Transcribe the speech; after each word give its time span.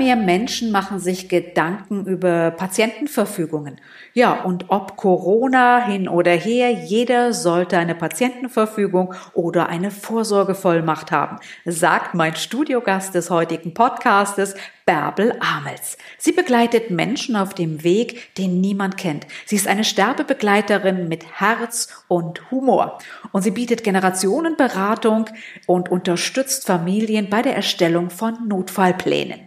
Mehr 0.00 0.16
Menschen 0.16 0.72
machen 0.72 0.98
sich 0.98 1.28
Gedanken 1.28 2.06
über 2.06 2.50
Patientenverfügungen. 2.52 3.78
Ja, 4.14 4.42
und 4.42 4.70
ob 4.70 4.96
Corona 4.96 5.84
hin 5.84 6.08
oder 6.08 6.32
her, 6.32 6.70
jeder 6.70 7.34
sollte 7.34 7.76
eine 7.76 7.94
Patientenverfügung 7.94 9.12
oder 9.34 9.68
eine 9.68 9.90
Vorsorgevollmacht 9.90 11.12
haben, 11.12 11.36
sagt 11.66 12.14
mein 12.14 12.34
Studiogast 12.34 13.14
des 13.14 13.28
heutigen 13.28 13.74
Podcastes, 13.74 14.54
Bärbel 14.86 15.34
Amels. 15.40 15.96
Sie 16.18 16.32
begleitet 16.32 16.90
Menschen 16.90 17.36
auf 17.36 17.54
dem 17.54 17.84
Weg, 17.84 18.34
den 18.36 18.60
niemand 18.60 18.96
kennt. 18.96 19.26
Sie 19.46 19.56
ist 19.56 19.68
eine 19.68 19.84
Sterbebegleiterin 19.84 21.08
mit 21.08 21.40
Herz 21.40 22.04
und 22.08 22.50
Humor. 22.50 22.98
Und 23.32 23.42
sie 23.42 23.50
bietet 23.50 23.84
Generationenberatung 23.84 25.26
und 25.66 25.90
unterstützt 25.90 26.66
Familien 26.66 27.30
bei 27.30 27.42
der 27.42 27.54
Erstellung 27.54 28.10
von 28.10 28.48
Notfallplänen. 28.48 29.40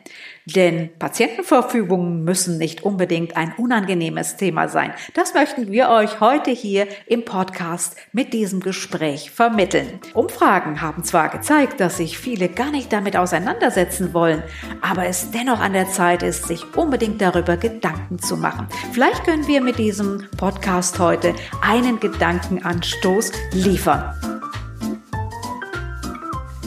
Denn 0.45 0.89
Patientenverfügungen 0.99 2.25
müssen 2.25 2.57
nicht 2.57 2.83
unbedingt 2.83 3.37
ein 3.37 3.53
unangenehmes 3.57 4.35
Thema 4.35 4.67
sein. 4.67 4.93
Das 5.13 5.33
möchten 5.33 5.71
wir 5.71 5.87
euch 5.87 6.19
heute 6.19 6.51
hier 6.51 6.87
im 7.07 7.23
Podcast 7.23 7.95
mit 8.11 8.33
diesem 8.33 8.59
Gespräch 8.59 9.31
vermitteln. 9.31 10.01
Umfragen 10.13 10.81
haben 10.81 11.05
zwar 11.05 11.29
gezeigt, 11.29 11.79
dass 11.79 11.97
sich 11.97 12.17
viele 12.17 12.49
gar 12.49 12.71
nicht 12.71 12.91
damit 12.91 13.15
auseinandersetzen 13.15 14.13
wollen, 14.13 14.43
aber 14.81 15.05
es 15.05 15.22
dennoch 15.31 15.59
an 15.59 15.73
der 15.73 15.89
Zeit 15.89 16.23
ist, 16.23 16.47
sich 16.47 16.75
unbedingt 16.75 17.21
darüber 17.21 17.57
Gedanken 17.57 18.19
zu 18.19 18.37
machen. 18.37 18.67
Vielleicht 18.91 19.23
können 19.23 19.47
wir 19.47 19.61
mit 19.61 19.77
diesem 19.77 20.27
Podcast 20.37 20.99
heute 20.99 21.33
einen 21.61 21.99
Gedankenanstoß 21.99 23.31
liefern. 23.53 24.32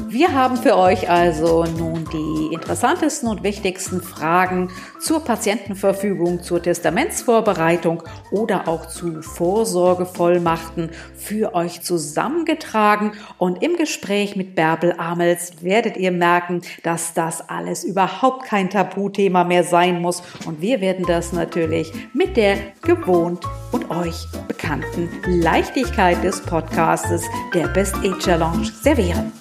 Wir 0.08 0.34
haben 0.34 0.56
für 0.56 0.76
euch 0.76 1.10
also 1.10 1.64
nun 1.64 2.06
die 2.12 2.54
interessantesten 2.54 3.28
und 3.28 3.42
wichtigsten 3.42 4.00
Fragen 4.00 4.70
zur 5.00 5.24
Patientenverfügung, 5.24 6.44
zur 6.44 6.62
Testamentsvorbereitung 6.62 8.04
oder 8.30 8.68
auch 8.68 8.86
zu 8.86 9.20
Vorsorgevollmachten 9.20 10.90
für 11.16 11.56
euch 11.56 11.82
zusammengetragen. 11.82 13.14
Und 13.38 13.64
im 13.64 13.76
Gespräch 13.76 14.36
mit 14.36 14.54
Bärbel 14.54 14.94
Amels 14.96 15.64
werdet 15.64 15.96
ihr 15.96 16.12
merken, 16.12 16.62
dass 16.84 17.12
das 17.12 17.48
alles 17.48 17.82
überhaupt 17.82 18.46
kein 18.46 18.70
Tabuthema 18.70 19.42
mehr 19.42 19.64
sein 19.64 20.00
muss. 20.00 20.22
Und 20.46 20.60
wir 20.60 20.80
werden 20.80 21.04
das 21.08 21.32
natürlich 21.32 21.92
mit 22.12 22.36
der 22.36 22.58
gewohnt 22.82 23.44
und 23.72 23.91
euch 23.91 24.26
bekannten 24.46 25.08
Leichtigkeit 25.26 26.22
des 26.22 26.41
Podcastes 26.42 27.24
der 27.54 27.66
Best 27.68 27.96
Age 27.96 28.38
Lounge 28.38 28.70
servieren. 28.82 29.32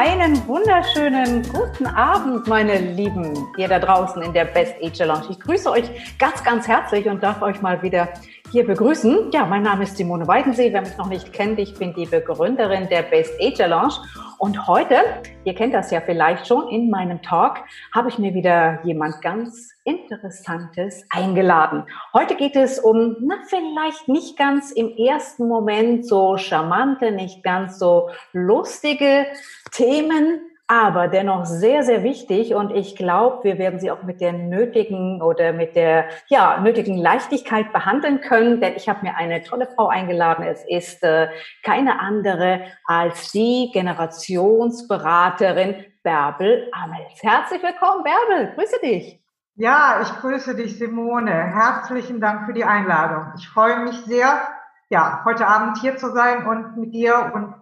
Einen 0.00 0.46
wunderschönen 0.46 1.42
guten 1.52 1.86
Abend, 1.86 2.46
meine 2.46 2.78
Lieben, 2.78 3.48
ihr 3.56 3.66
da 3.66 3.80
draußen 3.80 4.22
in 4.22 4.32
der 4.32 4.44
Best 4.44 4.76
Age 4.80 5.00
Lounge. 5.00 5.26
Ich 5.30 5.40
grüße 5.40 5.68
euch 5.68 5.90
ganz, 6.20 6.44
ganz 6.44 6.68
herzlich 6.68 7.08
und 7.08 7.20
darf 7.20 7.42
euch 7.42 7.60
mal 7.62 7.82
wieder 7.82 8.08
hier 8.52 8.64
begrüßen. 8.64 9.32
Ja, 9.32 9.44
mein 9.44 9.64
Name 9.64 9.82
ist 9.82 9.96
Simone 9.96 10.28
Weidensee. 10.28 10.72
Wer 10.72 10.82
mich 10.82 10.96
noch 10.96 11.08
nicht 11.08 11.32
kennt, 11.32 11.58
ich 11.58 11.74
bin 11.74 11.94
die 11.94 12.06
Begründerin 12.06 12.88
der 12.88 13.02
Best 13.02 13.32
Age 13.42 13.66
Lounge. 13.66 13.94
Und 14.38 14.68
heute, 14.68 14.94
ihr 15.42 15.54
kennt 15.54 15.74
das 15.74 15.90
ja 15.90 16.00
vielleicht 16.00 16.46
schon, 16.46 16.68
in 16.68 16.90
meinem 16.90 17.20
Talk 17.20 17.58
habe 17.92 18.08
ich 18.08 18.18
mir 18.18 18.34
wieder 18.34 18.78
jemand 18.84 19.20
ganz 19.20 19.72
Interessantes 19.82 21.04
eingeladen. 21.10 21.84
Heute 22.12 22.36
geht 22.36 22.54
es 22.54 22.78
um, 22.78 23.16
na, 23.20 23.36
vielleicht 23.48 24.06
nicht 24.06 24.36
ganz 24.36 24.70
im 24.70 24.96
ersten 24.96 25.48
Moment 25.48 26.06
so 26.06 26.36
charmante, 26.36 27.10
nicht 27.10 27.42
ganz 27.42 27.78
so 27.78 28.10
lustige 28.32 29.26
Themen, 29.70 30.40
aber 30.70 31.08
dennoch 31.08 31.46
sehr, 31.46 31.82
sehr 31.82 32.02
wichtig 32.02 32.54
und 32.54 32.70
ich 32.70 32.94
glaube, 32.94 33.42
wir 33.44 33.56
werden 33.58 33.80
sie 33.80 33.90
auch 33.90 34.02
mit 34.02 34.20
der 34.20 34.34
nötigen 34.34 35.22
oder 35.22 35.54
mit 35.54 35.76
der 35.76 36.10
ja, 36.28 36.60
nötigen 36.60 36.98
Leichtigkeit 36.98 37.72
behandeln 37.72 38.20
können, 38.20 38.60
denn 38.60 38.74
ich 38.76 38.86
habe 38.86 39.00
mir 39.02 39.16
eine 39.16 39.42
tolle 39.42 39.66
Frau 39.74 39.88
eingeladen. 39.88 40.44
Es 40.44 40.62
ist 40.68 41.02
äh, 41.02 41.28
keine 41.62 42.00
andere 42.00 42.60
als 42.84 43.32
die 43.32 43.70
Generationsberaterin 43.72 45.86
Bärbel 46.02 46.70
Amels. 46.72 47.22
Herzlich 47.22 47.62
willkommen, 47.62 48.04
Bärbel, 48.04 48.52
grüße 48.54 48.78
dich. 48.82 49.18
Ja, 49.60 50.00
ich 50.02 50.20
grüße 50.20 50.54
dich, 50.54 50.78
Simone. 50.78 51.32
Herzlichen 51.32 52.20
Dank 52.20 52.46
für 52.46 52.52
die 52.52 52.64
Einladung. 52.64 53.32
Ich 53.38 53.48
freue 53.48 53.80
mich 53.80 53.96
sehr, 54.04 54.46
ja, 54.90 55.22
heute 55.24 55.46
Abend 55.46 55.78
hier 55.78 55.96
zu 55.96 56.12
sein 56.12 56.46
und 56.46 56.76
mit 56.76 56.92
dir 56.92 57.32
und 57.34 57.54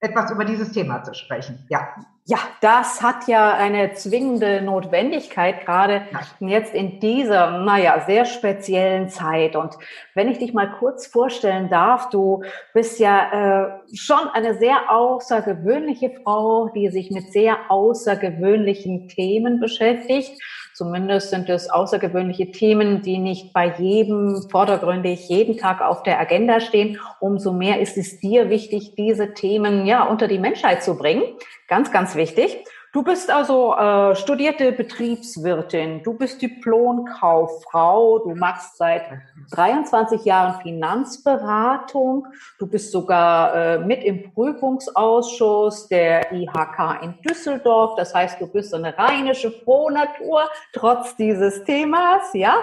etwas 0.00 0.30
über 0.30 0.44
dieses 0.44 0.72
Thema 0.72 1.02
zu 1.02 1.14
sprechen. 1.14 1.66
Ja. 1.68 1.88
Ja, 2.30 2.36
das 2.60 3.00
hat 3.00 3.26
ja 3.26 3.54
eine 3.54 3.94
zwingende 3.94 4.60
Notwendigkeit, 4.60 5.64
gerade 5.64 6.02
jetzt 6.40 6.74
in 6.74 7.00
dieser, 7.00 7.62
naja, 7.62 8.04
sehr 8.06 8.26
speziellen 8.26 9.08
Zeit. 9.08 9.56
Und 9.56 9.78
wenn 10.14 10.28
ich 10.28 10.36
dich 10.36 10.52
mal 10.52 10.70
kurz 10.78 11.06
vorstellen 11.06 11.70
darf, 11.70 12.10
du 12.10 12.42
bist 12.74 13.00
ja 13.00 13.78
äh, 13.86 13.96
schon 13.96 14.28
eine 14.34 14.58
sehr 14.58 14.90
außergewöhnliche 14.90 16.10
Frau, 16.22 16.68
die 16.68 16.90
sich 16.90 17.10
mit 17.10 17.32
sehr 17.32 17.56
außergewöhnlichen 17.70 19.08
Themen 19.08 19.58
beschäftigt. 19.58 20.38
Zumindest 20.78 21.30
sind 21.30 21.48
es 21.48 21.68
außergewöhnliche 21.68 22.52
Themen, 22.52 23.02
die 23.02 23.18
nicht 23.18 23.52
bei 23.52 23.74
jedem 23.80 24.48
vordergründig 24.48 25.28
jeden 25.28 25.56
Tag 25.56 25.80
auf 25.80 26.04
der 26.04 26.20
Agenda 26.20 26.60
stehen. 26.60 27.00
Umso 27.18 27.52
mehr 27.52 27.80
ist 27.80 27.96
es 27.96 28.20
dir 28.20 28.48
wichtig, 28.48 28.94
diese 28.96 29.34
Themen 29.34 29.86
ja 29.86 30.04
unter 30.04 30.28
die 30.28 30.38
Menschheit 30.38 30.84
zu 30.84 30.96
bringen. 30.96 31.24
Ganz, 31.66 31.90
ganz 31.90 32.14
wichtig. 32.14 32.64
Du 32.98 33.04
bist 33.04 33.30
also 33.30 33.76
äh, 33.76 34.16
studierte 34.16 34.72
Betriebswirtin, 34.72 36.02
du 36.02 36.14
bist 36.14 36.42
Diplomkauffrau, 36.42 38.18
du 38.18 38.34
machst 38.34 38.76
seit 38.76 39.04
23 39.52 40.24
Jahren 40.24 40.60
Finanzberatung, 40.62 42.26
du 42.58 42.66
bist 42.66 42.90
sogar 42.90 43.54
äh, 43.54 43.78
mit 43.78 44.02
im 44.02 44.32
Prüfungsausschuss 44.32 45.86
der 45.86 46.32
IHK 46.32 47.00
in 47.02 47.14
Düsseldorf. 47.22 47.94
Das 47.94 48.12
heißt, 48.12 48.40
du 48.40 48.48
bist 48.48 48.74
eine 48.74 48.98
rheinische 48.98 49.52
Frohnatur 49.52 50.50
trotz 50.72 51.14
dieses 51.14 51.62
Themas, 51.62 52.32
ja? 52.32 52.56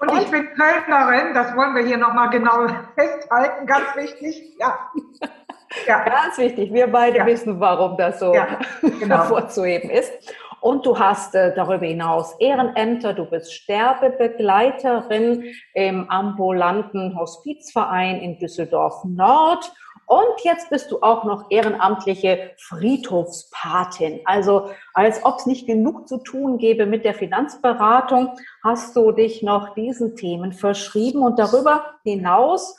Und, 0.00 0.10
Und 0.10 0.22
ich 0.22 0.28
bin 0.28 0.48
Kölnerin, 0.54 1.34
das 1.34 1.54
wollen 1.54 1.76
wir 1.76 1.86
hier 1.86 1.98
nochmal 1.98 2.30
genau 2.30 2.66
festhalten, 2.96 3.64
ganz 3.64 3.94
wichtig, 3.94 4.56
ja. 4.58 4.76
Ja. 5.86 6.04
Ganz 6.04 6.38
wichtig. 6.38 6.72
Wir 6.72 6.86
beide 6.86 7.18
ja. 7.18 7.26
wissen, 7.26 7.60
warum 7.60 7.96
das 7.96 8.20
so 8.20 8.34
ja, 8.34 8.58
genau. 8.82 9.18
hervorzuheben 9.18 9.90
ist. 9.90 10.12
Und 10.60 10.84
du 10.84 10.98
hast 10.98 11.34
äh, 11.34 11.54
darüber 11.54 11.86
hinaus 11.86 12.34
Ehrenämter, 12.38 13.14
du 13.14 13.24
bist 13.24 13.54
Sterbebegleiterin 13.54 15.54
im 15.72 16.10
ambulanten 16.10 17.18
Hospizverein 17.18 18.20
in 18.20 18.38
Düsseldorf 18.38 19.02
Nord. 19.04 19.72
Und 20.04 20.42
jetzt 20.42 20.68
bist 20.70 20.90
du 20.90 21.00
auch 21.02 21.24
noch 21.24 21.46
ehrenamtliche 21.50 22.50
Friedhofspatin. 22.58 24.20
Also 24.24 24.70
als 24.92 25.24
ob 25.24 25.38
es 25.38 25.46
nicht 25.46 25.68
genug 25.68 26.08
zu 26.08 26.18
tun 26.18 26.58
gäbe 26.58 26.84
mit 26.84 27.04
der 27.04 27.14
Finanzberatung, 27.14 28.36
hast 28.62 28.96
du 28.96 29.12
dich 29.12 29.42
noch 29.42 29.72
diesen 29.74 30.16
Themen 30.16 30.52
verschrieben 30.52 31.22
und 31.22 31.38
darüber 31.38 31.94
hinaus 32.02 32.76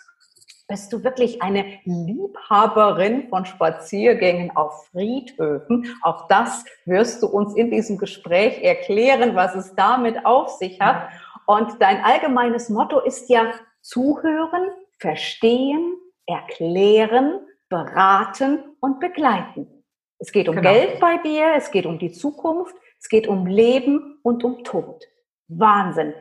bist 0.72 0.94
du 0.94 1.04
wirklich 1.04 1.42
eine 1.42 1.66
Liebhaberin 1.84 3.28
von 3.28 3.46
Spaziergängen 3.46 4.56
auf 4.56 4.88
Friedhöfen? 4.88 5.94
Auch 6.02 6.30
das 6.30 6.64
wirst 6.86 7.22
du 7.22 7.28
uns 7.28 7.56
in 7.56 7.70
diesem 7.72 7.98
Gespräch 7.98 8.64
erklären, 8.64 9.36
was 9.36 9.54
es 9.54 9.76
damit 9.76 10.26
auf 10.26 10.50
sich 10.52 10.80
hat. 10.80 11.10
Und 11.46 11.82
dein 11.82 12.02
allgemeines 12.04 12.70
Motto 12.70 13.02
ist 13.02 13.30
ja 13.30 13.52
zuhören, 13.82 14.70
verstehen, 14.98 15.94
erklären, 16.26 17.42
beraten 17.68 18.64
und 18.80 19.02
begleiten. 19.02 19.84
Es 20.20 20.32
geht 20.32 20.48
um 20.48 20.56
genau. 20.56 20.72
Geld 20.72 21.02
bei 21.02 21.18
dir, 21.18 21.54
es 21.58 21.70
geht 21.72 21.86
um 21.86 22.00
die 22.00 22.14
Zukunft, 22.14 22.76
es 22.98 23.10
geht 23.10 23.28
um 23.28 23.46
Leben 23.46 24.20
und 24.24 24.46
um 24.46 24.64
Tod. 24.64 25.04
Wahnsinn. 25.50 26.14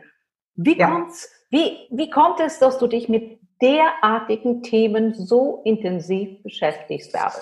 Wie, 0.55 0.77
ja. 0.77 0.89
kommt's, 0.89 1.31
wie, 1.49 1.87
wie 1.89 2.09
kommt 2.09 2.41
es, 2.41 2.59
dass 2.59 2.79
du 2.79 2.87
dich 2.87 3.07
mit 3.07 3.40
derartigen 3.61 4.63
Themen 4.63 5.13
so 5.13 5.61
intensiv 5.63 6.41
beschäftigst, 6.43 7.11
Bärbel? 7.11 7.41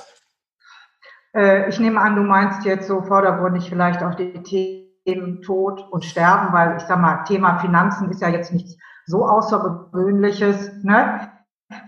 Äh, 1.35 1.69
ich 1.69 1.79
nehme 1.79 2.01
an, 2.01 2.15
du 2.15 2.21
meinst 2.21 2.65
jetzt 2.65 2.87
so 2.87 3.01
vordergründig 3.01 3.69
vielleicht 3.69 4.03
auch 4.03 4.15
die 4.15 4.43
Themen 5.05 5.41
Tod 5.41 5.85
und 5.91 6.05
Sterben, 6.05 6.53
weil 6.53 6.77
ich 6.77 6.83
sag 6.83 6.99
mal, 6.99 7.23
Thema 7.23 7.59
Finanzen 7.59 8.09
ist 8.09 8.21
ja 8.21 8.29
jetzt 8.29 8.53
nichts 8.53 8.77
so 9.05 9.25
Außergewöhnliches. 9.25 10.83
Ne? 10.83 11.31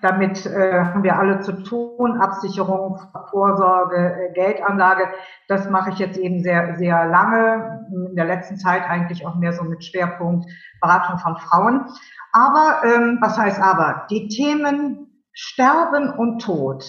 Damit 0.01 0.45
äh, 0.45 0.83
haben 0.83 1.03
wir 1.03 1.17
alle 1.17 1.39
zu 1.41 1.53
tun. 1.63 2.19
Absicherung, 2.19 2.99
Vorsorge, 3.29 4.29
äh, 4.29 4.33
Geldanlage. 4.33 5.07
Das 5.47 5.69
mache 5.69 5.91
ich 5.91 5.99
jetzt 5.99 6.17
eben 6.17 6.43
sehr, 6.43 6.75
sehr 6.77 7.05
lange. 7.07 7.87
In 7.91 8.15
der 8.15 8.25
letzten 8.25 8.57
Zeit 8.57 8.83
eigentlich 8.87 9.25
auch 9.25 9.35
mehr 9.35 9.53
so 9.53 9.63
mit 9.63 9.83
Schwerpunkt 9.83 10.45
Beratung 10.81 11.17
von 11.19 11.37
Frauen. 11.37 11.85
Aber, 12.31 12.81
ähm, 12.85 13.17
was 13.21 13.37
heißt 13.37 13.61
aber? 13.61 14.07
Die 14.09 14.27
Themen 14.27 15.07
Sterben 15.33 16.09
und 16.09 16.41
Tod 16.41 16.83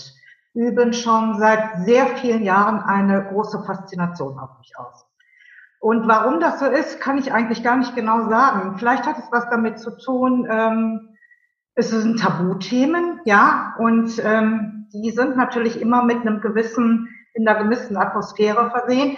üben 0.55 0.93
schon 0.93 1.39
seit 1.39 1.85
sehr 1.85 2.07
vielen 2.07 2.43
Jahren 2.43 2.81
eine 2.81 3.25
große 3.25 3.65
Faszination 3.65 4.39
auf 4.39 4.59
mich 4.59 4.77
aus. 4.77 5.07
Und 5.81 6.07
warum 6.07 6.39
das 6.41 6.61
so 6.61 6.67
ist, 6.67 7.01
kann 7.01 7.19
ich 7.19 7.33
eigentlich 7.33 7.65
gar 7.65 7.77
nicht 7.77 7.95
genau 7.97 8.29
sagen. 8.29 8.77
Vielleicht 8.79 9.07
hat 9.07 9.19
es 9.19 9.33
was 9.33 9.49
damit 9.51 9.81
zu 9.81 9.97
tun, 9.97 10.47
ähm, 10.49 11.09
es 11.75 11.91
sind 11.91 12.21
Tabuthemen, 12.21 13.21
ja, 13.25 13.75
und 13.79 14.23
ähm, 14.23 14.87
die 14.93 15.11
sind 15.11 15.37
natürlich 15.37 15.81
immer 15.81 16.05
mit 16.05 16.21
einem 16.21 16.41
gewissen, 16.41 17.09
in 17.35 17.49
einer 17.49 17.65
gewissen 17.65 17.97
Atmosphäre 17.97 18.71
versehen. 18.71 19.17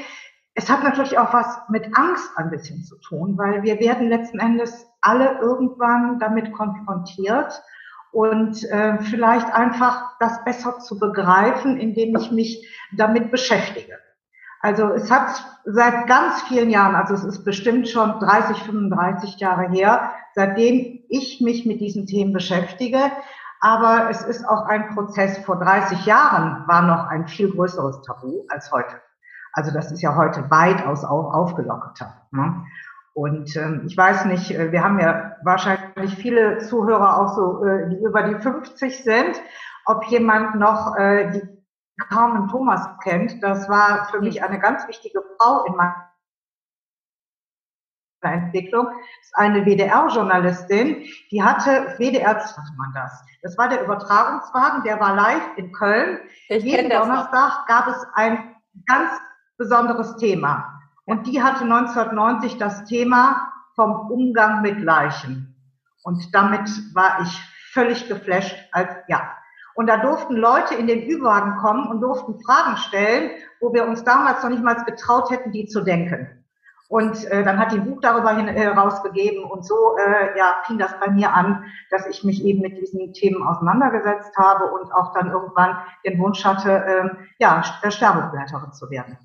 Es 0.54 0.70
hat 0.70 0.84
natürlich 0.84 1.18
auch 1.18 1.32
was 1.32 1.58
mit 1.68 1.96
Angst 1.96 2.30
ein 2.36 2.50
bisschen 2.50 2.84
zu 2.84 2.96
tun, 2.98 3.36
weil 3.36 3.64
wir 3.64 3.80
werden 3.80 4.08
letzten 4.08 4.38
Endes 4.38 4.86
alle 5.00 5.38
irgendwann 5.40 6.18
damit 6.20 6.52
konfrontiert 6.52 7.60
und 8.12 8.62
äh, 8.70 8.98
vielleicht 9.02 9.52
einfach 9.52 10.16
das 10.20 10.44
besser 10.44 10.78
zu 10.78 10.98
begreifen, 11.00 11.76
indem 11.76 12.16
ich 12.16 12.30
mich 12.30 12.68
damit 12.96 13.32
beschäftige. 13.32 13.98
Also 14.60 14.88
es 14.90 15.10
hat 15.10 15.44
seit 15.64 16.06
ganz 16.06 16.42
vielen 16.44 16.70
Jahren, 16.70 16.94
also 16.94 17.14
es 17.14 17.24
ist 17.24 17.44
bestimmt 17.44 17.88
schon 17.88 18.20
30, 18.20 18.62
35 18.62 19.36
Jahre 19.36 19.68
her, 19.68 20.12
seitdem 20.34 21.02
ich 21.08 21.40
mich 21.40 21.66
mit 21.66 21.80
diesen 21.80 22.06
Themen 22.06 22.32
beschäftige. 22.32 22.98
Aber 23.60 24.08
es 24.10 24.22
ist 24.22 24.48
auch 24.48 24.66
ein 24.66 24.94
Prozess. 24.94 25.38
Vor 25.38 25.58
30 25.58 26.06
Jahren 26.06 26.66
war 26.66 26.82
noch 26.82 27.08
ein 27.08 27.26
viel 27.26 27.50
größeres 27.50 28.02
Tabu 28.02 28.44
als 28.48 28.70
heute. 28.70 29.00
Also 29.54 29.72
das 29.72 29.92
ist 29.92 30.02
ja 30.02 30.16
heute 30.16 30.50
weitaus 30.50 31.04
aufgelockerter. 31.04 32.26
Ne? 32.32 32.66
Und 33.14 33.54
ähm, 33.56 33.84
ich 33.86 33.96
weiß 33.96 34.24
nicht, 34.24 34.50
äh, 34.50 34.72
wir 34.72 34.82
haben 34.82 34.98
ja 34.98 35.36
wahrscheinlich 35.44 36.16
viele 36.16 36.58
Zuhörer 36.58 37.20
auch 37.20 37.36
so, 37.36 37.64
äh, 37.64 37.88
die 37.88 37.96
über 38.04 38.24
die 38.24 38.34
50 38.34 39.04
sind, 39.04 39.40
ob 39.86 40.04
jemand 40.06 40.56
noch 40.56 40.96
äh, 40.96 41.30
die 41.30 41.42
Carmen 42.08 42.48
Thomas 42.48 42.88
kennt. 43.04 43.40
Das 43.42 43.68
war 43.68 44.06
für 44.10 44.20
mich 44.20 44.42
eine 44.42 44.58
ganz 44.58 44.88
wichtige 44.88 45.22
Frau 45.38 45.64
in 45.66 45.76
meiner 45.76 46.10
Entwicklung. 48.22 48.86
Das 48.86 49.26
ist 49.26 49.36
eine 49.36 49.64
WDR-Journalistin, 49.64 51.04
die 51.30 51.42
hatte, 51.42 51.94
WDR 51.98 52.40
sagt 52.40 52.72
man 52.76 52.92
das. 52.94 53.22
Das 53.42 53.56
war 53.56 53.68
der 53.68 53.84
Übertragungswagen, 53.84 54.82
der 54.82 54.98
war 54.98 55.14
live 55.14 55.56
in 55.56 55.70
Köln. 55.72 56.18
Ich 56.48 56.64
Jeden 56.64 56.90
Donnerstag 56.90 57.68
gab 57.68 57.86
es 57.86 58.04
ein 58.14 58.56
ganz 58.86 59.12
besonderes 59.56 60.16
Thema. 60.16 60.80
Und 61.06 61.26
die 61.26 61.42
hatte 61.42 61.64
1990 61.64 62.56
das 62.58 62.84
Thema 62.84 63.52
vom 63.74 64.10
Umgang 64.10 64.62
mit 64.62 64.80
Leichen. 64.80 65.54
Und 66.02 66.34
damit 66.34 66.68
war 66.94 67.20
ich 67.22 67.40
völlig 67.72 68.08
geflasht 68.08 68.56
als, 68.72 68.90
ja. 69.08 69.36
Und 69.74 69.88
da 69.88 69.96
durften 69.96 70.36
Leute 70.36 70.74
in 70.74 70.86
den 70.86 71.02
Ü-Wagen 71.10 71.56
kommen 71.56 71.88
und 71.88 72.00
durften 72.00 72.38
Fragen 72.40 72.76
stellen, 72.76 73.30
wo 73.60 73.72
wir 73.72 73.86
uns 73.86 74.04
damals 74.04 74.42
noch 74.42 74.50
nicht 74.50 74.62
mal 74.62 74.74
getraut 74.84 75.30
hätten, 75.30 75.50
die 75.50 75.66
zu 75.66 75.82
denken. 75.82 76.44
Und 76.88 77.24
äh, 77.24 77.42
dann 77.42 77.58
hat 77.58 77.72
die 77.72 77.78
ein 77.78 77.90
Buch 77.90 78.00
darüber 78.00 78.36
hin, 78.36 78.46
äh, 78.46 78.68
rausgegeben 78.68 79.42
und 79.42 79.66
so 79.66 79.96
äh, 79.96 80.38
ja, 80.38 80.62
fing 80.64 80.78
das 80.78 80.94
bei 81.00 81.10
mir 81.10 81.32
an, 81.32 81.64
dass 81.90 82.06
ich 82.06 82.22
mich 82.22 82.44
eben 82.44 82.60
mit 82.60 82.78
diesen 82.78 83.12
Themen 83.14 83.42
auseinandergesetzt 83.42 84.36
habe 84.36 84.70
und 84.70 84.92
auch 84.92 85.12
dann 85.14 85.32
irgendwann 85.32 85.78
den 86.06 86.18
Wunsch 86.20 86.44
hatte, 86.44 86.70
äh, 86.70 87.08
ja, 87.38 87.62
Sterbebegleiterin 87.62 88.72
zu 88.72 88.90
werden 88.90 89.18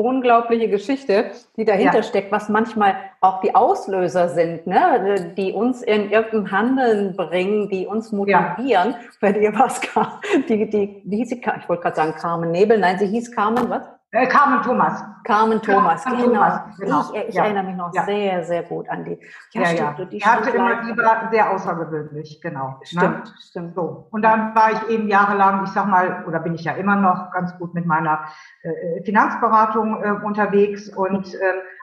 unglaubliche 0.00 0.68
Geschichte, 0.68 1.30
die 1.56 1.64
dahinter 1.64 1.98
ja. 1.98 2.02
steckt, 2.02 2.32
was 2.32 2.48
manchmal 2.48 2.96
auch 3.20 3.40
die 3.40 3.54
Auslöser 3.54 4.28
sind, 4.28 4.66
ne? 4.66 5.32
die 5.36 5.52
uns 5.52 5.82
in 5.82 6.10
irgendein 6.10 6.50
Handeln 6.50 7.16
bringen, 7.16 7.68
die 7.68 7.86
uns 7.86 8.12
motivieren. 8.12 8.90
Ja. 8.90 8.94
Bei 9.20 9.32
dir 9.32 9.54
war 9.54 9.66
es 9.66 9.80
die, 10.48 10.68
die, 10.68 11.02
wie 11.04 11.16
hieß 11.16 11.32
ich 11.32 11.68
wollte 11.68 11.82
gerade 11.82 11.96
sagen 11.96 12.14
Carmen 12.14 12.50
Nebel, 12.50 12.78
nein, 12.78 12.98
sie 12.98 13.06
hieß 13.06 13.32
Carmen, 13.32 13.68
was? 13.68 13.88
Äh, 14.12 14.26
Carmen 14.26 14.62
Thomas. 14.62 15.04
Carmen 15.22 15.62
Thomas, 15.62 16.02
Carmen 16.02 16.22
genau. 16.22 16.34
Thomas, 16.34 16.78
genau. 16.78 17.00
Ich, 17.12 17.28
ich 17.28 17.34
ja. 17.34 17.44
erinnere 17.44 17.64
mich 17.64 17.76
noch 17.76 17.94
ja. 17.94 18.04
sehr, 18.04 18.44
sehr 18.44 18.62
gut 18.64 18.88
an 18.88 19.04
die. 19.04 19.20
Ja, 19.52 19.70
ja. 19.70 19.92
Stimmt, 19.92 19.98
ja. 19.98 20.04
Die 20.06 20.24
hatte 20.24 20.50
immer, 20.50 20.82
die 20.82 20.96
war 20.96 21.28
sehr 21.30 21.50
außergewöhnlich, 21.50 22.40
genau. 22.40 22.70
Ne? 22.70 22.86
Stimmt, 22.86 23.24
ne? 23.24 23.32
stimmt. 23.38 23.74
So. 23.74 24.08
Und 24.10 24.22
dann 24.22 24.54
war 24.54 24.72
ich 24.72 24.88
eben 24.88 25.08
jahrelang, 25.08 25.62
ich 25.64 25.70
sag 25.70 25.86
mal, 25.86 26.24
oder 26.26 26.40
bin 26.40 26.54
ich 26.54 26.64
ja 26.64 26.72
immer 26.72 26.96
noch 26.96 27.30
ganz 27.32 27.56
gut 27.58 27.74
mit 27.74 27.86
meiner 27.86 28.24
äh, 28.62 29.02
Finanzberatung 29.04 30.02
äh, 30.02 30.10
unterwegs. 30.24 30.88
Und 30.88 31.32
äh, 31.34 31.38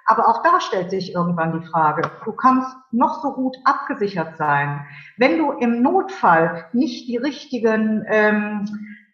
aber 0.07 0.27
auch 0.29 0.41
da 0.41 0.59
stellt 0.61 0.89
sich 0.89 1.13
irgendwann 1.13 1.59
die 1.59 1.67
Frage: 1.67 2.09
Du 2.25 2.31
kannst 2.31 2.75
noch 2.91 3.21
so 3.21 3.33
gut 3.33 3.57
abgesichert 3.65 4.37
sein, 4.37 4.85
wenn 5.17 5.37
du 5.37 5.51
im 5.51 5.81
Notfall 5.81 6.65
nicht 6.73 7.07
die 7.07 7.17
richtigen 7.17 8.05
ähm, 8.07 8.65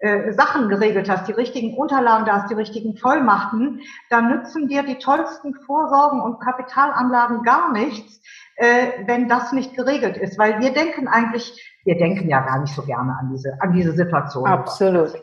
äh, 0.03 0.33
Sachen 0.33 0.69
geregelt 0.69 1.09
hast, 1.09 1.27
die 1.27 1.31
richtigen 1.31 1.75
Unterlagen 1.75 2.25
da 2.25 2.41
hast, 2.41 2.51
die 2.51 2.55
richtigen 2.55 2.97
Vollmachten, 2.97 3.81
dann 4.09 4.29
nützen 4.29 4.67
dir 4.67 4.83
die 4.83 4.99
tollsten 4.99 5.55
Vorsorgen 5.65 6.21
und 6.21 6.39
Kapitalanlagen 6.41 7.43
gar 7.43 7.71
nichts, 7.71 8.21
äh, 8.57 9.05
wenn 9.05 9.27
das 9.27 9.51
nicht 9.51 9.75
geregelt 9.75 10.17
ist. 10.17 10.37
Weil 10.37 10.59
wir 10.59 10.73
denken 10.73 11.07
eigentlich, 11.07 11.57
wir 11.85 11.97
denken 11.97 12.29
ja 12.29 12.41
gar 12.41 12.59
nicht 12.59 12.75
so 12.75 12.83
gerne 12.83 13.17
an 13.19 13.29
diese, 13.31 13.57
an 13.61 13.73
diese 13.73 13.93
Situation. 13.93 14.45
Absolut. 14.45 15.13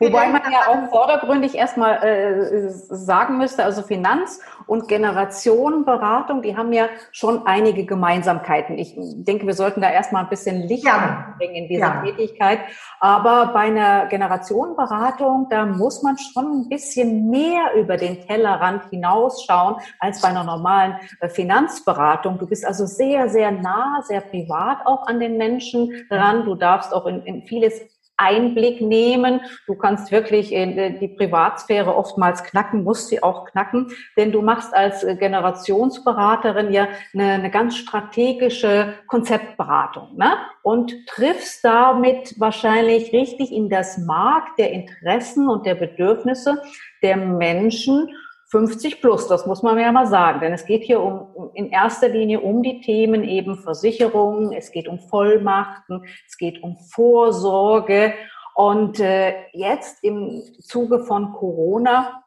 Wobei 0.00 0.28
man 0.28 0.40
ja 0.50 0.60
auch 0.68 0.88
vordergründig 0.88 1.54
erstmal 1.54 2.02
äh, 2.02 2.70
sagen 2.70 3.36
müsste, 3.36 3.64
also 3.64 3.82
Finanz- 3.82 4.40
und 4.66 4.88
Generationenberatung, 4.88 6.40
die 6.40 6.56
haben 6.56 6.72
ja 6.72 6.88
schon 7.12 7.46
einige 7.46 7.84
Gemeinsamkeiten. 7.84 8.78
Ich 8.78 8.94
denke, 8.96 9.46
wir 9.46 9.52
sollten 9.52 9.82
da 9.82 9.90
erstmal 9.90 10.24
ein 10.24 10.30
bisschen 10.30 10.62
Licht 10.62 10.86
ja. 10.86 11.34
bringen 11.36 11.54
in 11.54 11.68
diese 11.68 11.82
ja. 11.82 12.00
Tätigkeit. 12.00 12.60
Aber 12.98 13.52
bei 13.52 13.60
einer 13.60 14.06
Generationenberatung, 14.06 15.48
da 15.50 15.66
muss 15.66 16.02
man 16.02 16.16
schon 16.16 16.62
ein 16.62 16.68
bisschen 16.70 17.28
mehr 17.28 17.74
über 17.76 17.98
den 17.98 18.26
Tellerrand 18.26 18.84
hinausschauen 18.88 19.76
als 19.98 20.22
bei 20.22 20.28
einer 20.28 20.44
normalen 20.44 20.96
äh, 21.20 21.28
Finanzberatung. 21.28 22.38
Du 22.38 22.46
bist 22.46 22.64
also 22.64 22.86
sehr, 22.86 23.28
sehr 23.28 23.50
nah, 23.50 24.00
sehr 24.04 24.22
privat 24.22 24.78
auch 24.86 25.06
an 25.06 25.20
den 25.20 25.36
Menschen 25.36 26.06
ran. 26.10 26.46
Du 26.46 26.54
darfst 26.54 26.94
auch 26.94 27.04
in, 27.04 27.22
in 27.24 27.42
vieles 27.42 27.82
Einblick 28.20 28.80
nehmen. 28.80 29.40
Du 29.66 29.74
kannst 29.74 30.12
wirklich 30.12 30.52
äh, 30.52 30.98
die 30.98 31.08
Privatsphäre 31.08 31.94
oftmals 31.96 32.44
knacken, 32.44 32.84
musst 32.84 33.08
sie 33.08 33.22
auch 33.22 33.46
knacken, 33.46 33.88
denn 34.16 34.30
du 34.30 34.42
machst 34.42 34.74
als 34.74 35.02
äh, 35.02 35.16
Generationsberaterin 35.16 36.72
ja 36.72 36.88
eine, 37.14 37.32
eine 37.32 37.50
ganz 37.50 37.76
strategische 37.76 38.94
Konzeptberatung 39.06 40.16
ne? 40.16 40.32
und 40.62 40.94
triffst 41.06 41.64
damit 41.64 42.38
wahrscheinlich 42.38 43.12
richtig 43.12 43.52
in 43.52 43.68
das 43.68 43.98
Markt 43.98 44.58
der 44.58 44.72
Interessen 44.72 45.48
und 45.48 45.66
der 45.66 45.74
Bedürfnisse 45.74 46.62
der 47.02 47.16
Menschen 47.16 48.08
50 48.50 49.00
plus, 49.00 49.28
das 49.28 49.46
muss 49.46 49.62
man 49.62 49.78
ja 49.78 49.92
mal 49.92 50.06
sagen, 50.06 50.40
denn 50.40 50.52
es 50.52 50.66
geht 50.66 50.82
hier 50.82 51.00
um, 51.00 51.50
in 51.54 51.70
erster 51.70 52.08
Linie 52.08 52.40
um 52.40 52.62
die 52.62 52.80
Themen 52.80 53.22
eben 53.22 53.56
Versicherungen, 53.56 54.52
es 54.52 54.72
geht 54.72 54.88
um 54.88 54.98
Vollmachten, 54.98 56.04
es 56.26 56.36
geht 56.36 56.62
um 56.62 56.76
Vorsorge. 56.92 58.12
Und 58.54 58.98
äh, 58.98 59.34
jetzt 59.52 60.02
im 60.02 60.42
Zuge 60.60 61.04
von 61.04 61.32
Corona 61.32 62.24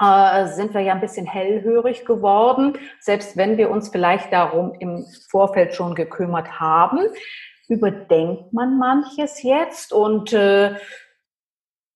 äh, 0.00 0.46
sind 0.46 0.74
wir 0.74 0.80
ja 0.80 0.92
ein 0.92 1.00
bisschen 1.00 1.26
hellhörig 1.26 2.04
geworden, 2.04 2.78
selbst 3.00 3.36
wenn 3.36 3.58
wir 3.58 3.70
uns 3.70 3.88
vielleicht 3.88 4.32
darum 4.32 4.74
im 4.78 5.04
Vorfeld 5.28 5.74
schon 5.74 5.96
gekümmert 5.96 6.60
haben. 6.60 7.00
Überdenkt 7.68 8.52
man 8.52 8.78
manches 8.78 9.42
jetzt? 9.42 9.92
Und 9.92 10.32
äh, 10.32 10.76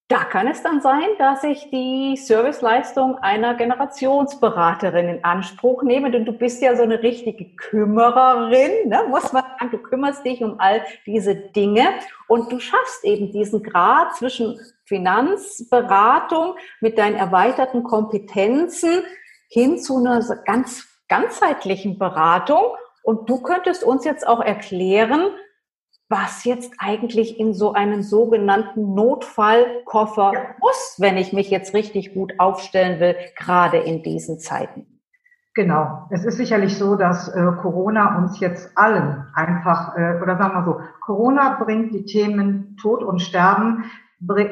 da 0.09 0.23
kann 0.23 0.47
es 0.47 0.63
dann 0.63 0.81
sein, 0.81 1.07
dass 1.19 1.43
ich 1.43 1.69
die 1.69 2.17
Serviceleistung 2.17 3.19
einer 3.19 3.53
Generationsberaterin 3.53 5.07
in 5.07 5.23
Anspruch 5.23 5.83
nehme. 5.83 6.09
Denn 6.09 6.25
du 6.25 6.33
bist 6.33 6.63
ja 6.63 6.75
so 6.75 6.81
eine 6.81 7.03
richtige 7.03 7.45
Kümmererin, 7.55 8.89
ne? 8.89 9.03
muss 9.07 9.31
man 9.31 9.43
sagen. 9.43 9.69
Du 9.71 9.77
kümmerst 9.77 10.25
dich 10.25 10.43
um 10.43 10.59
all 10.59 10.83
diese 11.05 11.35
Dinge 11.35 11.89
und 12.27 12.51
du 12.51 12.59
schaffst 12.59 13.05
eben 13.05 13.31
diesen 13.31 13.61
Grad 13.61 14.15
zwischen 14.15 14.59
Finanzberatung 14.85 16.55
mit 16.81 16.97
deinen 16.97 17.15
erweiterten 17.15 17.83
Kompetenzen 17.83 19.03
hin 19.47 19.77
zu 19.77 19.97
einer 19.97 20.21
ganz 20.43 20.87
ganzheitlichen 21.07 21.99
Beratung. 21.99 22.63
Und 23.03 23.29
du 23.29 23.41
könntest 23.41 23.83
uns 23.83 24.05
jetzt 24.05 24.27
auch 24.27 24.41
erklären, 24.41 25.29
was 26.09 26.43
jetzt 26.43 26.73
eigentlich 26.79 27.39
in 27.39 27.53
so 27.53 27.73
einen 27.73 28.01
sogenannten 28.01 28.95
Notfallkoffer 28.95 30.31
ja. 30.33 30.41
muss, 30.59 30.95
wenn 30.97 31.17
ich 31.17 31.33
mich 31.33 31.51
jetzt 31.51 31.73
richtig 31.75 32.15
gut 32.15 32.33
aufstellen 32.39 32.99
will, 32.99 33.15
gerade 33.37 33.77
in 33.77 34.01
diesen 34.01 34.39
Zeiten. 34.39 34.87
Genau. 35.53 36.07
Es 36.09 36.25
ist 36.25 36.37
sicherlich 36.37 36.77
so, 36.77 36.95
dass 36.95 37.27
äh, 37.29 37.51
Corona 37.61 38.17
uns 38.17 38.39
jetzt 38.39 38.75
allen 38.75 39.27
einfach, 39.33 39.95
äh, 39.97 40.19
oder 40.21 40.37
sagen 40.37 40.53
wir 40.53 40.63
so, 40.63 40.79
Corona 41.01 41.61
bringt 41.61 41.93
die 41.93 42.05
Themen 42.05 42.77
Tod 42.81 43.03
und 43.03 43.21
Sterben, 43.21 43.85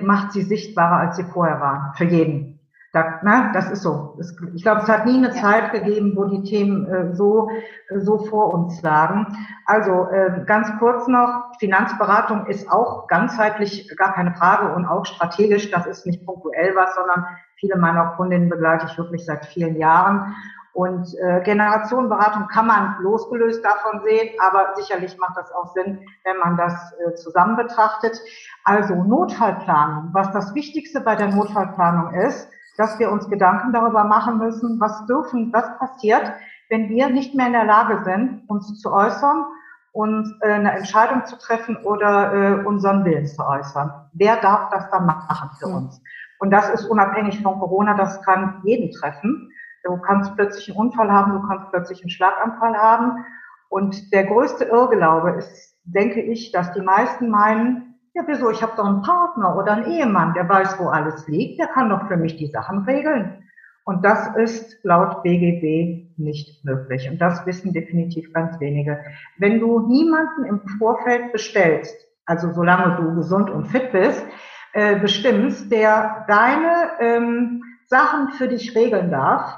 macht 0.02 0.34
sie 0.34 0.44
sichtbarer, 0.44 0.98
als 0.98 1.18
sie 1.18 1.24
vorher 1.24 1.60
waren. 1.60 1.94
Für 1.96 2.06
jeden. 2.06 2.57
Da, 2.98 3.20
ne, 3.22 3.52
das 3.54 3.70
ist 3.70 3.84
so. 3.84 4.16
Das, 4.18 4.36
ich 4.56 4.64
glaube, 4.64 4.82
es 4.82 4.88
hat 4.88 5.06
nie 5.06 5.18
eine 5.18 5.32
Zeit 5.32 5.72
gegeben, 5.72 6.14
wo 6.16 6.26
die 6.26 6.42
Themen 6.42 6.88
äh, 6.88 7.14
so, 7.14 7.52
äh, 7.90 8.00
so 8.00 8.18
vor 8.18 8.56
uns 8.56 8.82
lagen. 8.82 9.28
Also 9.66 10.08
äh, 10.10 10.44
ganz 10.46 10.72
kurz 10.80 11.08
noch, 11.08 11.52
Finanzberatung 11.60 12.48
ist 12.48 12.72
auch 12.72 13.06
ganzheitlich 13.08 13.96
gar 13.96 14.14
keine 14.14 14.34
Frage 14.34 14.74
und 14.74 14.86
auch 14.86 15.06
strategisch. 15.06 15.70
Das 15.70 15.86
ist 15.86 16.08
nicht 16.08 16.26
punktuell 16.26 16.76
was, 16.76 16.96
sondern 16.96 17.28
viele 17.56 17.78
meiner 17.78 18.16
Kundinnen 18.18 18.50
begleite 18.50 18.88
ich 18.90 18.98
wirklich 18.98 19.26
seit 19.26 19.46
vielen 19.46 19.76
Jahren. 19.76 20.36
Und 20.74 21.16
äh, 21.20 21.42
Generationenberatung 21.42 22.48
kann 22.48 22.66
man 22.66 22.96
losgelöst 23.02 23.64
davon 23.64 24.02
sehen, 24.04 24.30
aber 24.40 24.74
sicherlich 24.76 25.18
macht 25.20 25.38
das 25.38 25.52
auch 25.52 25.74
Sinn, 25.74 26.00
wenn 26.24 26.38
man 26.38 26.58
das 26.58 26.94
äh, 26.94 27.14
zusammen 27.14 27.58
betrachtet. 27.58 28.20
Also 28.64 28.96
Notfallplanung. 28.96 30.10
Was 30.14 30.32
das 30.32 30.56
Wichtigste 30.56 31.02
bei 31.02 31.16
der 31.16 31.28
Notfallplanung 31.28 32.14
ist, 32.14 32.50
dass 32.78 33.00
wir 33.00 33.12
uns 33.12 33.30
Gedanken 33.30 33.74
darüber 33.74 34.04
machen 34.04 34.38
müssen, 34.38 34.80
was 34.80 35.06
dürfen, 35.08 35.52
was 35.52 35.78
passiert, 35.80 36.32
wenn 36.70 36.90
wir 36.90 37.10
nicht 37.10 37.36
mehr 37.36 37.48
in 37.48 37.54
der 37.54 37.66
Lage 37.66 38.04
sind, 38.04 38.44
uns 38.48 38.80
zu 38.80 38.92
äußern 38.92 39.46
und 39.92 40.38
äh, 40.42 40.52
eine 40.52 40.74
Entscheidung 40.74 41.26
zu 41.26 41.38
treffen 41.38 41.78
oder 41.78 42.34
äh, 42.34 42.66
unseren 42.66 43.04
Willen 43.04 43.26
zu 43.26 43.44
äußern. 43.44 43.92
Wer 44.14 44.38
darf 44.38 44.70
das 44.70 44.90
dann 44.92 45.06
machen 45.06 45.50
für 45.60 45.68
uns? 45.68 46.02
Und 46.40 46.52
das 46.52 46.70
ist 46.70 46.86
unabhängig 46.86 47.42
von 47.42 47.60
Corona, 47.60 47.96
das 47.96 48.22
kann 48.22 48.62
jeden 48.64 48.92
treffen. 48.92 49.52
Du 49.84 49.98
kannst 49.98 50.36
plötzlich 50.36 50.70
einen 50.70 50.78
Unfall 50.78 51.12
haben, 51.12 51.34
du 51.34 51.48
kannst 51.48 51.72
plötzlich 51.72 52.02
einen 52.02 52.12
Schlaganfall 52.12 52.76
haben. 52.78 53.26
Und 53.70 54.14
der 54.14 54.26
größte 54.26 54.66
Irrglaube 54.66 55.32
ist, 55.32 55.76
denke 55.84 56.22
ich, 56.22 56.52
dass 56.52 56.74
die 56.74 56.82
meisten 56.82 57.30
meinen, 57.30 57.87
ja, 58.18 58.24
wieso? 58.26 58.50
Ich 58.50 58.64
habe 58.64 58.74
doch 58.76 58.86
einen 58.86 59.04
Partner 59.04 59.56
oder 59.56 59.74
einen 59.74 59.92
Ehemann, 59.92 60.34
der 60.34 60.50
weiß, 60.50 60.80
wo 60.80 60.88
alles 60.88 61.28
liegt. 61.28 61.60
Der 61.60 61.68
kann 61.68 61.90
doch 61.90 62.08
für 62.08 62.18
mich 62.18 62.36
die 62.36 62.48
Sachen 62.48 62.80
regeln. 62.80 63.44
Und 63.86 64.04
das 64.04 64.36
ist 64.36 64.84
laut 64.84 65.22
BGB 65.22 66.18
nicht 66.18 66.66
möglich. 66.66 67.08
Und 67.10 67.22
das 67.22 67.46
wissen 67.46 67.74
definitiv 67.74 68.34
ganz 68.34 68.60
wenige. 68.60 69.00
Wenn 69.38 69.60
du 69.60 69.88
niemanden 69.88 70.46
im 70.46 70.62
Vorfeld 70.80 71.32
bestellst, 71.32 71.96
also 72.26 72.52
solange 72.52 72.96
du 72.98 73.16
gesund 73.16 73.52
und 73.52 73.68
fit 73.68 73.92
bist, 73.92 74.26
äh, 74.74 75.00
bestimmst, 75.00 75.72
der 75.72 76.26
deine 76.28 76.90
ähm, 77.00 77.64
Sachen 77.86 78.30
für 78.30 78.48
dich 78.48 78.76
regeln 78.76 79.12
darf, 79.12 79.56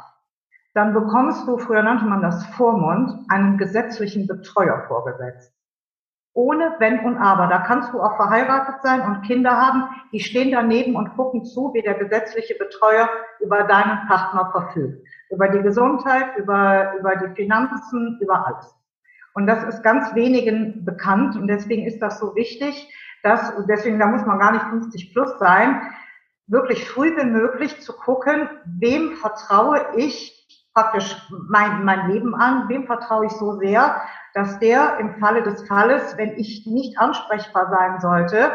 dann 0.74 0.94
bekommst 0.94 1.48
du, 1.48 1.58
früher 1.58 1.82
nannte 1.82 2.06
man 2.06 2.22
das 2.22 2.46
Vormund, 2.48 3.25
einen 3.30 3.58
gesetzlichen 3.58 4.28
Betreuer 4.28 4.84
vorgesetzt 4.88 5.54
ohne 6.34 6.76
Wenn 6.80 7.00
und 7.00 7.18
Aber. 7.18 7.48
Da 7.48 7.60
kannst 7.60 7.94
du 7.94 8.02
auch 8.02 8.16
verheiratet 8.16 8.82
sein 8.82 9.02
und 9.02 9.24
Kinder 9.24 9.58
haben, 9.58 9.84
die 10.12 10.20
stehen 10.20 10.52
daneben 10.52 10.96
und 10.96 11.16
gucken 11.16 11.44
zu, 11.46 11.74
wie 11.74 11.82
der 11.82 11.96
gesetzliche 11.96 12.56
Betreuer 12.56 13.10
über 13.40 13.64
deinen 13.64 14.08
Partner 14.08 14.50
verfügt. 14.52 15.06
Über 15.30 15.50
die 15.50 15.62
Gesundheit, 15.62 16.38
über, 16.38 16.94
über 17.00 17.16
die 17.16 17.36
Finanzen, 17.36 18.20
über 18.22 18.48
alles. 18.48 18.76
Und 19.34 19.48
das 19.48 19.64
ist 19.64 19.84
ganz 19.84 20.16
wenigen 20.16 20.86
bekannt 20.86 21.36
und 21.36 21.48
deswegen 21.48 21.86
ist 21.86 22.02
das 22.02 22.20
so 22.20 22.36
wichtig, 22.36 22.92
dass, 23.24 23.54
deswegen, 23.68 24.00
da 24.00 24.08
muss 24.08 24.26
man 24.26 24.40
gar 24.40 24.52
nicht 24.52 24.66
50 24.66 25.14
plus 25.14 25.38
sein, 25.40 25.82
wirklich 26.48 26.90
früh 26.90 27.16
wie 27.16 27.26
möglich 27.26 27.80
zu 27.82 27.94
gucken, 27.94 28.50
wem 28.66 29.14
vertraue 29.18 29.86
ich 29.98 30.38
praktisch 30.80 31.18
mein, 31.50 31.84
mein 31.84 32.10
Leben 32.10 32.34
an, 32.36 32.70
wem 32.70 32.86
vertraue 32.86 33.26
ich 33.26 33.34
so 33.34 33.60
sehr, 33.60 34.02
dass 34.34 34.60
der 34.60 34.98
im 35.00 35.20
Falle 35.20 35.44
des 35.44 35.68
Falles, 35.68 36.16
wenn 36.18 36.38
ich 36.38 36.66
nicht 36.66 36.98
ansprechbar 36.98 37.70
sein 37.70 38.00
sollte, 38.00 38.52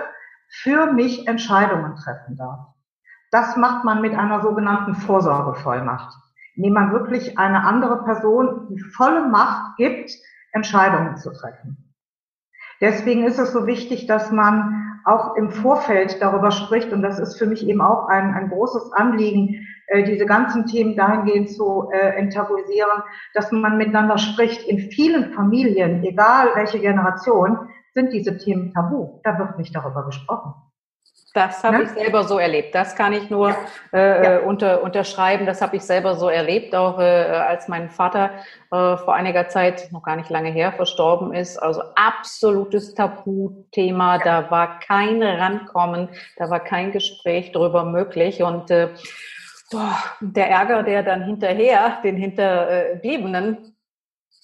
für 0.48 0.92
mich 0.92 1.28
Entscheidungen 1.28 1.96
treffen 1.96 2.36
darf. 2.36 2.60
Das 3.30 3.56
macht 3.56 3.84
man 3.84 4.00
mit 4.00 4.14
einer 4.14 4.40
sogenannten 4.40 4.94
Vorsorgevollmacht, 4.94 6.14
indem 6.54 6.72
man 6.72 6.92
wirklich 6.92 7.36
eine 7.36 7.64
andere 7.64 8.04
Person 8.04 8.68
die 8.70 8.80
volle 8.80 9.28
Macht 9.28 9.76
gibt, 9.76 10.10
Entscheidungen 10.52 11.16
zu 11.16 11.30
treffen. 11.30 11.92
Deswegen 12.80 13.24
ist 13.24 13.38
es 13.38 13.52
so 13.52 13.66
wichtig, 13.66 14.06
dass 14.06 14.30
man 14.30 15.00
auch 15.04 15.36
im 15.36 15.50
Vorfeld 15.50 16.22
darüber 16.22 16.50
spricht, 16.50 16.90
und 16.92 17.02
das 17.02 17.18
ist 17.18 17.36
für 17.38 17.46
mich 17.46 17.66
eben 17.68 17.82
auch 17.82 18.08
ein, 18.08 18.32
ein 18.32 18.48
großes 18.48 18.92
Anliegen, 18.92 19.66
äh, 19.88 20.02
diese 20.04 20.26
ganzen 20.26 20.66
Themen 20.66 20.96
dahingehend 20.96 21.50
zu 21.50 21.90
äh, 21.92 22.16
enttabuisieren, 22.16 23.02
dass 23.34 23.52
man 23.52 23.76
miteinander 23.76 24.18
spricht. 24.18 24.66
In 24.68 24.78
vielen 24.90 25.32
Familien, 25.32 26.02
egal 26.04 26.48
welche 26.54 26.80
Generation, 26.80 27.68
sind 27.94 28.12
diese 28.12 28.36
Themen 28.38 28.72
tabu. 28.72 29.20
Da 29.22 29.38
wird 29.38 29.58
nicht 29.58 29.74
darüber 29.74 30.04
gesprochen. 30.04 30.54
Das 31.34 31.64
habe 31.64 31.78
ne? 31.78 31.82
ich 31.82 31.88
selber 31.90 32.22
so 32.22 32.38
erlebt. 32.38 32.76
Das 32.76 32.94
kann 32.94 33.12
ich 33.12 33.28
nur 33.28 33.56
äh, 33.92 34.24
ja. 34.24 34.38
unter, 34.38 34.84
unterschreiben. 34.84 35.46
Das 35.46 35.60
habe 35.60 35.74
ich 35.74 35.82
selber 35.82 36.14
so 36.14 36.28
erlebt, 36.28 36.76
auch 36.76 37.00
äh, 37.00 37.02
als 37.02 37.66
mein 37.66 37.90
Vater 37.90 38.30
äh, 38.70 38.96
vor 38.96 39.14
einiger 39.14 39.48
Zeit, 39.48 39.88
noch 39.90 40.04
gar 40.04 40.14
nicht 40.14 40.30
lange 40.30 40.50
her, 40.50 40.72
verstorben 40.72 41.34
ist. 41.34 41.58
Also 41.58 41.82
absolutes 41.96 42.94
Tabuthema. 42.94 44.18
Ja. 44.18 44.22
Da 44.22 44.50
war 44.52 44.78
kein 44.78 45.24
Rankommen, 45.24 46.08
da 46.36 46.50
war 46.50 46.60
kein 46.60 46.92
Gespräch 46.92 47.50
darüber 47.50 47.84
möglich. 47.84 48.44
Und 48.44 48.70
äh, 48.70 48.90
boah, 49.74 49.96
der 50.20 50.50
Ärger, 50.50 50.82
der 50.82 51.02
dann 51.02 51.22
hinterher 51.22 51.98
den 52.02 52.16
Hinterbliebenen 52.16 53.74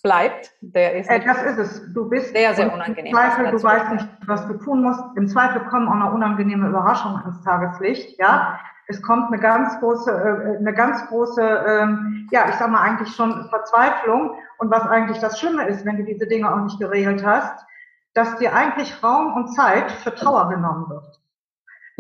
bleibt, 0.03 0.51
der 0.61 0.97
ist. 0.97 1.11
Äh, 1.11 1.21
das 1.25 1.43
ist 1.43 1.59
es. 1.59 1.93
Du 1.93 2.09
bist 2.09 2.33
sehr, 2.33 2.55
sehr 2.55 2.73
unangenehm. 2.73 3.07
Im 3.07 3.13
Zweifel, 3.13 3.51
du 3.51 3.63
weißt 3.63 3.93
nicht, 3.93 4.09
was 4.27 4.47
du 4.47 4.55
tun 4.55 4.83
musst. 4.83 5.03
Im 5.17 5.29
Zweifel 5.29 5.63
kommen 5.67 5.89
auch 5.89 5.95
noch 5.95 6.13
unangenehme 6.13 6.69
Überraschungen 6.69 7.21
ans 7.23 7.43
Tageslicht. 7.43 8.19
Ja, 8.19 8.59
es 8.89 9.03
kommt 9.03 9.33
eine 9.33 9.41
ganz 9.41 9.79
große, 9.81 10.11
äh, 10.11 10.59
eine 10.59 10.73
ganz 10.73 11.07
große, 11.09 11.43
ähm, 11.43 12.29
ja, 12.31 12.49
ich 12.49 12.55
sag 12.57 12.71
mal 12.71 12.83
eigentlich 12.83 13.15
schon 13.15 13.49
Verzweiflung. 13.49 14.35
Und 14.59 14.71
was 14.71 14.83
eigentlich 14.87 15.19
das 15.19 15.39
Schlimme 15.39 15.67
ist, 15.69 15.85
wenn 15.85 15.97
du 15.97 16.05
diese 16.05 16.27
Dinge 16.27 16.53
auch 16.53 16.63
nicht 16.63 16.79
geregelt 16.79 17.25
hast, 17.25 17.65
dass 18.15 18.37
dir 18.39 18.55
eigentlich 18.55 19.03
Raum 19.03 19.35
und 19.35 19.55
Zeit 19.55 19.91
für 19.93 20.15
Trauer 20.15 20.49
genommen 20.49 20.89
wird. 20.89 21.20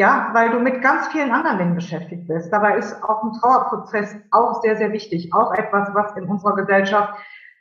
Ja, 0.00 0.30
weil 0.32 0.48
du 0.48 0.60
mit 0.60 0.80
ganz 0.80 1.08
vielen 1.08 1.30
anderen 1.30 1.58
Dingen 1.58 1.74
beschäftigt 1.74 2.26
bist. 2.26 2.50
Dabei 2.50 2.78
ist 2.78 3.04
auch 3.04 3.22
ein 3.22 3.32
Trauerprozess 3.38 4.16
auch 4.30 4.62
sehr, 4.62 4.74
sehr 4.76 4.92
wichtig. 4.92 5.28
Auch 5.34 5.52
etwas, 5.52 5.90
was 5.92 6.16
in 6.16 6.24
unserer 6.24 6.54
Gesellschaft 6.54 7.12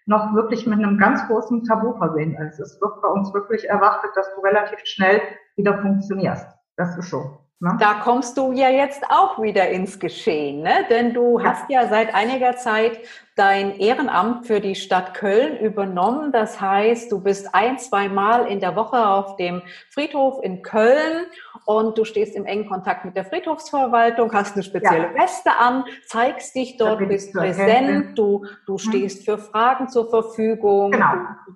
noch 0.05 0.33
wirklich 0.33 0.65
mit 0.65 0.79
einem 0.79 0.97
ganz 0.97 1.27
großen 1.27 1.65
Tabu 1.65 1.97
versehen 1.97 2.35
ist. 2.35 2.57
Es 2.61 2.79
wird 2.79 3.01
bei 3.01 3.09
uns 3.09 3.33
wirklich 3.33 3.67
erwartet, 3.67 4.11
dass 4.15 4.33
du 4.33 4.39
relativ 4.39 4.79
schnell 4.85 5.19
wieder 5.57 5.81
funktionierst. 5.81 6.47
Das 6.77 6.97
ist 6.97 7.09
so. 7.09 7.39
Ne? 7.59 7.75
Da 7.77 7.95
kommst 7.95 8.37
du 8.37 8.53
ja 8.53 8.69
jetzt 8.69 9.03
auch 9.09 9.41
wieder 9.41 9.67
ins 9.67 9.99
Geschehen, 9.99 10.61
ne? 10.61 10.85
denn 10.89 11.13
du 11.13 11.39
ja. 11.39 11.49
hast 11.49 11.69
ja 11.69 11.89
seit 11.89 12.15
einiger 12.15 12.55
Zeit 12.55 12.99
dein 13.39 13.79
Ehrenamt 13.79 14.47
für 14.47 14.59
die 14.59 14.75
Stadt 14.75 15.13
Köln 15.13 15.57
übernommen. 15.59 16.33
Das 16.33 16.59
heißt, 16.59 17.09
du 17.09 17.21
bist 17.21 17.55
ein, 17.55 17.79
zwei 17.79 18.09
Mal 18.09 18.45
in 18.47 18.59
der 18.59 18.75
Woche 18.75 19.07
auf 19.07 19.37
dem 19.37 19.61
Friedhof 19.89 20.43
in 20.43 20.61
Köln 20.61 21.25
und 21.63 21.97
du 21.97 22.03
stehst 22.03 22.35
im 22.35 22.45
engen 22.45 22.67
Kontakt 22.67 23.05
mit 23.05 23.15
der 23.15 23.23
Friedhofsverwaltung, 23.23 24.33
hast 24.33 24.55
eine 24.55 24.63
spezielle 24.63 25.13
ja. 25.15 25.23
Weste 25.23 25.51
an, 25.57 25.85
zeigst 26.05 26.53
dich 26.53 26.75
dort, 26.75 26.99
bist 27.07 27.31
präsent, 27.31 28.17
du, 28.17 28.45
du 28.65 28.73
hm. 28.73 28.79
stehst 28.79 29.23
für 29.23 29.37
Fragen 29.37 29.87
zur 29.87 30.09
Verfügung, 30.09 30.91
genau. 30.91 31.13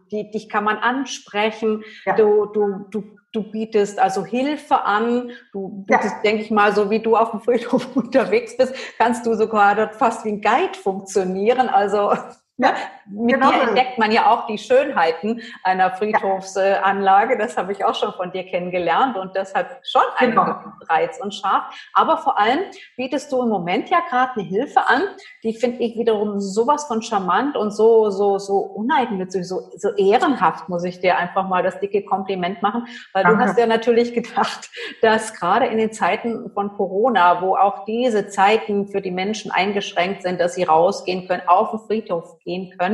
die, 0.09 0.31
dich 0.31 0.47
kann 0.47 0.63
man 0.63 0.77
ansprechen, 0.77 1.83
ja. 2.05 2.15
du, 2.15 2.45
du, 2.45 2.85
du 2.91 3.03
du 3.33 3.41
bietest 3.41 3.99
also 3.99 4.23
Hilfe 4.25 4.83
an, 4.83 5.31
du 5.51 5.83
bietest, 5.87 6.15
ja. 6.17 6.21
denke 6.23 6.43
ich 6.43 6.51
mal, 6.51 6.73
so 6.73 6.89
wie 6.89 6.99
du 6.99 7.17
auf 7.17 7.31
dem 7.31 7.41
Friedhof 7.41 7.87
unterwegs 7.95 8.55
bist, 8.55 8.73
kannst 8.97 9.25
du 9.25 9.33
sogar 9.33 9.75
dort 9.75 9.95
fast 9.95 10.23
wie 10.23 10.29
ein 10.29 10.41
Guide 10.41 10.77
funktionieren. 10.81 11.67
Also 11.73 12.13
ja, 12.57 12.75
mit 13.05 13.35
genau. 13.35 13.51
dir 13.51 13.61
entdeckt 13.61 13.97
man 13.97 14.11
ja 14.11 14.31
auch 14.31 14.47
die 14.47 14.57
Schönheiten 14.57 15.41
einer 15.63 15.91
Friedhofsanlage. 15.91 17.37
Das 17.37 17.57
habe 17.57 17.71
ich 17.71 17.83
auch 17.83 17.95
schon 17.95 18.13
von 18.13 18.31
dir 18.31 18.45
kennengelernt 18.45 19.17
und 19.17 19.35
das 19.35 19.53
hat 19.53 19.67
schon 19.83 20.03
einen 20.17 20.31
genau. 20.31 20.55
Reiz 20.89 21.19
und 21.19 21.33
Scharf. 21.33 21.63
Aber 21.93 22.17
vor 22.17 22.39
allem 22.39 22.59
bietest 22.97 23.31
du 23.31 23.41
im 23.41 23.49
Moment 23.49 23.89
ja 23.89 23.99
gerade 24.09 24.33
eine 24.35 24.43
Hilfe 24.43 24.87
an, 24.87 25.03
die 25.43 25.53
finde 25.53 25.83
ich 25.83 25.97
wiederum 25.97 26.39
sowas 26.39 26.85
von 26.85 27.01
charmant 27.01 27.57
und 27.57 27.71
so, 27.71 28.09
so, 28.09 28.37
so 28.37 28.57
uneigennützig, 28.57 29.47
so, 29.47 29.71
so 29.77 29.89
ehrenhaft, 29.95 30.69
muss 30.69 30.83
ich 30.83 30.99
dir 30.99 31.17
einfach 31.17 31.47
mal 31.47 31.63
das 31.63 31.79
dicke 31.79 32.03
Kompliment 32.03 32.61
machen, 32.61 32.87
weil 33.13 33.23
Danke. 33.23 33.37
du 33.37 33.43
hast 33.43 33.57
ja 33.57 33.65
natürlich 33.65 34.13
gedacht, 34.13 34.69
dass 35.01 35.33
gerade 35.33 35.65
in 35.67 35.77
den 35.77 35.91
Zeiten 35.91 36.51
von 36.53 36.73
Corona, 36.75 37.41
wo 37.41 37.55
auch 37.55 37.85
diese 37.85 38.27
Zeiten 38.27 38.87
für 38.87 39.01
die 39.01 39.11
Menschen 39.11 39.51
eingeschränkt 39.51 40.23
sind, 40.23 40.39
dass 40.39 40.55
sie 40.55 40.63
rausgehen 40.63 41.27
können, 41.27 41.43
auf 41.47 41.71
den 41.71 41.79
Friedhof 41.79 42.39
gehen 42.39 42.73
können, 42.77 42.92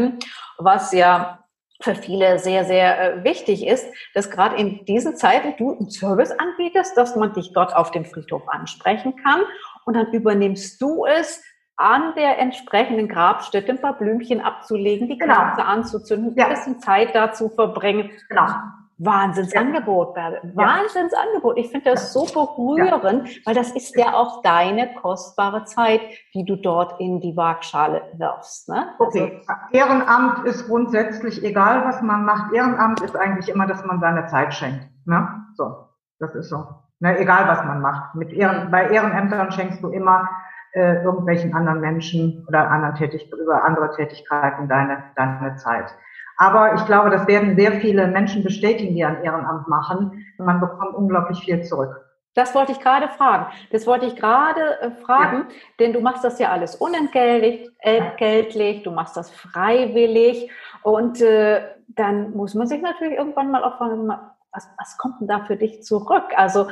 was 0.57 0.91
ja 0.93 1.39
für 1.81 1.95
viele 1.95 2.39
sehr, 2.39 2.65
sehr 2.65 3.19
äh, 3.19 3.23
wichtig 3.23 3.65
ist, 3.65 3.87
dass 4.13 4.29
gerade 4.29 4.57
in 4.57 4.83
diesen 4.85 5.15
Zeiten 5.15 5.55
du 5.57 5.71
einen 5.71 5.89
Service 5.89 6.31
anbietest, 6.31 6.97
dass 6.97 7.15
man 7.15 7.33
dich 7.33 7.53
dort 7.53 7.73
auf 7.73 7.91
dem 7.91 8.03
Friedhof 8.03 8.47
ansprechen 8.49 9.15
kann 9.15 9.41
und 9.85 9.93
dann 9.93 10.11
übernimmst 10.11 10.81
du 10.81 11.05
es, 11.05 11.41
an 11.77 12.13
der 12.15 12.39
entsprechenden 12.39 13.07
Grabstätte 13.07 13.71
ein 13.71 13.79
paar 13.79 13.97
Blümchen 13.97 14.41
abzulegen, 14.41 15.07
die 15.07 15.17
genau. 15.17 15.33
Kerze 15.33 15.63
anzuzünden, 15.63 16.35
ja. 16.35 16.47
ein 16.47 16.53
bisschen 16.53 16.79
Zeit 16.81 17.15
dazu 17.15 17.47
verbringen. 17.47 18.11
Genau. 18.27 18.47
Wahnsinnsangebot, 18.99 20.13
Bärbel. 20.13 20.39
Wahnsinnsangebot. 20.55 21.57
Ich 21.57 21.71
finde 21.71 21.91
das 21.91 22.11
so 22.11 22.25
berührend, 22.25 23.29
ja. 23.29 23.41
weil 23.45 23.55
das 23.55 23.71
ist 23.71 23.95
ja 23.95 24.13
auch 24.13 24.41
deine 24.41 24.93
kostbare 24.95 25.63
Zeit, 25.63 26.01
die 26.33 26.43
du 26.45 26.57
dort 26.57 26.99
in 26.99 27.21
die 27.21 27.35
Waagschale 27.35 28.01
wirfst. 28.17 28.67
Ne? 28.67 28.89
Okay. 28.99 29.41
Also, 29.47 29.61
Ehrenamt 29.71 30.45
ist 30.45 30.67
grundsätzlich 30.67 31.43
egal, 31.43 31.85
was 31.85 32.01
man 32.01 32.25
macht. 32.25 32.53
Ehrenamt 32.53 32.99
ist 33.01 33.15
eigentlich 33.15 33.47
immer, 33.47 33.67
dass 33.67 33.85
man 33.85 34.01
seine 34.01 34.27
Zeit 34.27 34.53
schenkt. 34.53 34.85
Ne? 35.05 35.27
So, 35.55 35.87
das 36.19 36.35
ist 36.35 36.49
so. 36.49 36.67
Ne? 36.99 37.17
Egal, 37.17 37.47
was 37.47 37.63
man 37.63 37.81
macht. 37.81 38.15
Mit 38.15 38.33
Ehren, 38.33 38.69
bei 38.69 38.89
Ehrenämtern 38.89 39.51
schenkst 39.51 39.81
du 39.81 39.89
immer 39.89 40.29
äh, 40.73 41.01
irgendwelchen 41.03 41.55
anderen 41.55 41.79
Menschen 41.79 42.45
oder 42.47 42.69
anderen 42.69 42.95
Tätig 42.95 43.31
über 43.31 43.63
andere 43.63 43.95
Tätigkeiten 43.95 44.67
deine, 44.67 45.03
deine 45.15 45.55
Zeit. 45.55 45.95
Aber 46.39 46.73
ich 46.75 46.85
glaube, 46.85 47.09
das 47.09 47.27
werden 47.27 47.57
sehr 47.57 47.73
viele 47.81 48.07
Menschen 48.07 48.43
bestätigen, 48.43 48.95
die 48.95 49.03
ein 49.03 49.23
Ehrenamt 49.23 49.67
machen. 49.67 50.25
Man 50.37 50.61
bekommt 50.61 50.95
unglaublich 50.95 51.39
viel 51.39 51.61
zurück. 51.63 51.93
Das 52.33 52.55
wollte 52.55 52.71
ich 52.71 52.79
gerade 52.79 53.09
fragen. 53.09 53.47
Das 53.71 53.85
wollte 53.85 54.05
ich 54.05 54.15
gerade 54.15 54.79
äh, 54.79 54.91
fragen, 55.01 55.47
ja. 55.49 55.55
denn 55.79 55.91
du 55.91 55.99
machst 55.99 56.23
das 56.23 56.39
ja 56.39 56.49
alles 56.49 56.77
unentgeltlich, 56.77 57.69
entgeltlich, 57.79 58.83
du 58.83 58.91
machst 58.91 59.17
das 59.17 59.29
freiwillig 59.31 60.49
und 60.83 61.19
äh, 61.19 61.61
dann 61.89 62.31
muss 62.31 62.53
man 62.53 62.67
sich 62.67 62.81
natürlich 62.81 63.17
irgendwann 63.17 63.51
mal 63.51 63.63
auch 63.65 63.77
fragen, 63.77 64.07
was, 64.07 64.69
was 64.77 64.97
kommt 64.97 65.19
denn 65.19 65.27
da 65.27 65.43
für 65.43 65.57
dich 65.57 65.83
zurück? 65.83 66.31
Also 66.37 66.67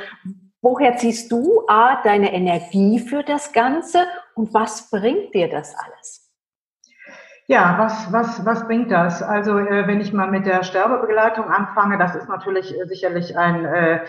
woher 0.62 0.96
ziehst 0.96 1.30
du 1.30 1.66
A, 1.68 2.02
deine 2.04 2.34
Energie 2.34 3.00
für 3.00 3.24
das 3.24 3.52
Ganze 3.52 4.06
und 4.36 4.54
was 4.54 4.90
bringt 4.90 5.34
dir 5.34 5.50
das 5.50 5.76
alles? 5.76 6.27
Ja, 7.50 7.78
was, 7.78 8.12
was, 8.12 8.46
was 8.46 8.68
bringt 8.68 8.92
das? 8.92 9.24
Also 9.24 9.58
äh, 9.58 9.88
wenn 9.88 10.02
ich 10.02 10.12
mal 10.12 10.30
mit 10.30 10.46
der 10.46 10.64
Sterbebegleitung 10.64 11.46
anfange, 11.46 11.98
das 11.98 12.14
ist 12.14 12.28
natürlich 12.28 12.78
äh, 12.78 12.86
sicherlich 12.88 13.38
ein 13.38 13.64
äh, 13.64 14.00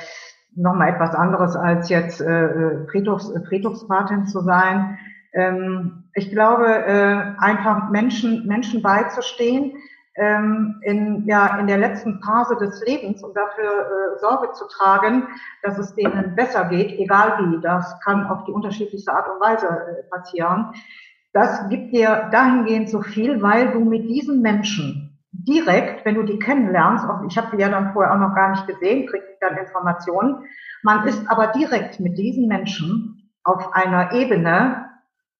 nochmal 0.57 0.89
etwas 0.89 1.15
anderes 1.15 1.55
als 1.55 1.89
jetzt 1.89 2.21
äh, 2.21 2.47
äh 2.47 2.87
Friedhofs, 2.91 3.33
Friedhofspatin 3.49 4.27
zu 4.27 4.41
sein. 4.41 4.99
Ähm, 5.33 6.11
ich 6.15 6.33
glaube, 6.33 6.67
äh, 6.67 7.35
einfach 7.39 7.91
Menschen, 7.91 8.45
Menschen 8.49 8.83
beizustehen, 8.83 9.77
ähm, 10.17 10.81
in, 10.83 11.25
ja, 11.27 11.59
in 11.59 11.69
der 11.69 11.79
letzten 11.79 12.21
Phase 12.21 12.57
des 12.57 12.85
Lebens 12.85 13.23
und 13.23 13.37
dafür 13.37 13.71
äh, 13.71 14.19
Sorge 14.19 14.51
zu 14.53 14.67
tragen, 14.67 15.29
dass 15.63 15.79
es 15.79 15.95
denen 15.95 16.35
besser 16.35 16.65
geht, 16.65 16.99
egal 16.99 17.39
wie. 17.39 17.61
Das 17.61 18.01
kann 18.01 18.27
auf 18.27 18.43
die 18.45 18.53
unterschiedlichste 18.53 19.13
Art 19.13 19.29
und 19.29 19.41
Weise 19.41 19.69
äh, 19.69 20.03
passieren. 20.11 20.73
Das 21.33 21.69
gibt 21.69 21.93
dir 21.93 22.29
dahingehend 22.33 22.89
so 22.89 23.03
viel, 23.03 23.43
weil 23.43 23.73
du 23.73 23.81
mit 23.81 24.09
diesen 24.09 24.41
Menschen 24.41 25.19
direkt, 25.33 26.05
wenn 26.05 26.15
du 26.15 26.23
die 26.23 26.39
kennenlernst, 26.39 27.05
auch 27.05 27.23
ich 27.29 27.37
habe 27.37 27.57
die 27.57 27.63
ja 27.63 27.69
dann 27.69 27.93
vorher 27.93 28.15
auch 28.15 28.19
noch 28.19 28.35
gar 28.35 28.51
nicht 28.51 28.67
gesehen, 28.67 29.07
kriegst 29.07 29.29
dann 29.41 29.57
Informationen, 29.57 30.45
man 30.83 31.07
ist 31.07 31.29
aber 31.31 31.49
direkt 31.49 32.01
mit 32.01 32.17
diesen 32.19 32.49
Menschen 32.49 33.31
auf 33.45 33.73
einer 33.73 34.13
Ebene, 34.13 34.87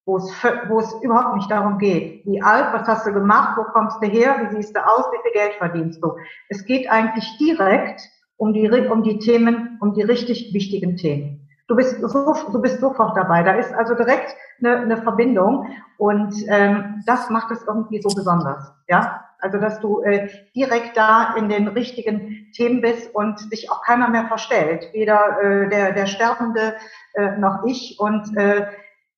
wo 0.05 0.17
es, 0.17 0.31
wo 0.67 0.79
es 0.79 0.93
überhaupt 1.03 1.35
nicht 1.35 1.51
darum 1.51 1.77
geht, 1.77 2.25
wie 2.25 2.41
alt, 2.41 2.73
was 2.73 2.87
hast 2.87 3.05
du 3.05 3.13
gemacht, 3.13 3.57
wo 3.57 3.63
kommst 3.63 4.01
du 4.01 4.07
her, 4.07 4.41
wie 4.41 4.55
siehst 4.55 4.75
du 4.75 4.79
aus, 4.79 5.05
wie 5.11 5.21
viel 5.21 5.31
Geld 5.33 5.53
verdienst 5.57 6.03
du. 6.03 6.13
Es 6.49 6.65
geht 6.65 6.89
eigentlich 6.89 7.37
direkt 7.37 8.01
um 8.37 8.53
die, 8.53 8.69
um 8.69 9.03
die 9.03 9.19
Themen, 9.19 9.77
um 9.81 9.93
die 9.93 10.01
richtig 10.01 10.53
wichtigen 10.53 10.97
Themen. 10.97 11.38
Du 11.69 11.75
bist, 11.75 12.01
so, 12.01 12.33
du 12.51 12.61
bist 12.61 12.81
sofort 12.81 13.15
dabei. 13.15 13.43
Da 13.43 13.53
ist 13.53 13.71
also 13.73 13.93
direkt 13.93 14.35
eine, 14.57 14.77
eine 14.79 14.97
Verbindung 14.97 15.67
und 15.97 16.33
ähm, 16.47 17.03
das 17.05 17.29
macht 17.29 17.51
es 17.51 17.63
irgendwie 17.65 18.01
so 18.01 18.09
besonders. 18.09 18.73
Ja, 18.87 19.23
also 19.39 19.59
dass 19.59 19.79
du 19.79 20.01
äh, 20.01 20.29
direkt 20.55 20.97
da 20.97 21.35
in 21.37 21.47
den 21.47 21.67
richtigen 21.67 22.51
Themen 22.53 22.81
bist 22.81 23.13
und 23.13 23.39
sich 23.39 23.71
auch 23.71 23.83
keiner 23.83 24.09
mehr 24.09 24.25
verstellt, 24.25 24.89
weder 24.93 25.41
äh, 25.41 25.69
der 25.69 25.93
der 25.93 26.07
Sterbende 26.07 26.73
äh, 27.13 27.37
noch 27.37 27.63
ich 27.65 27.97
und 27.99 28.35
äh, 28.35 28.65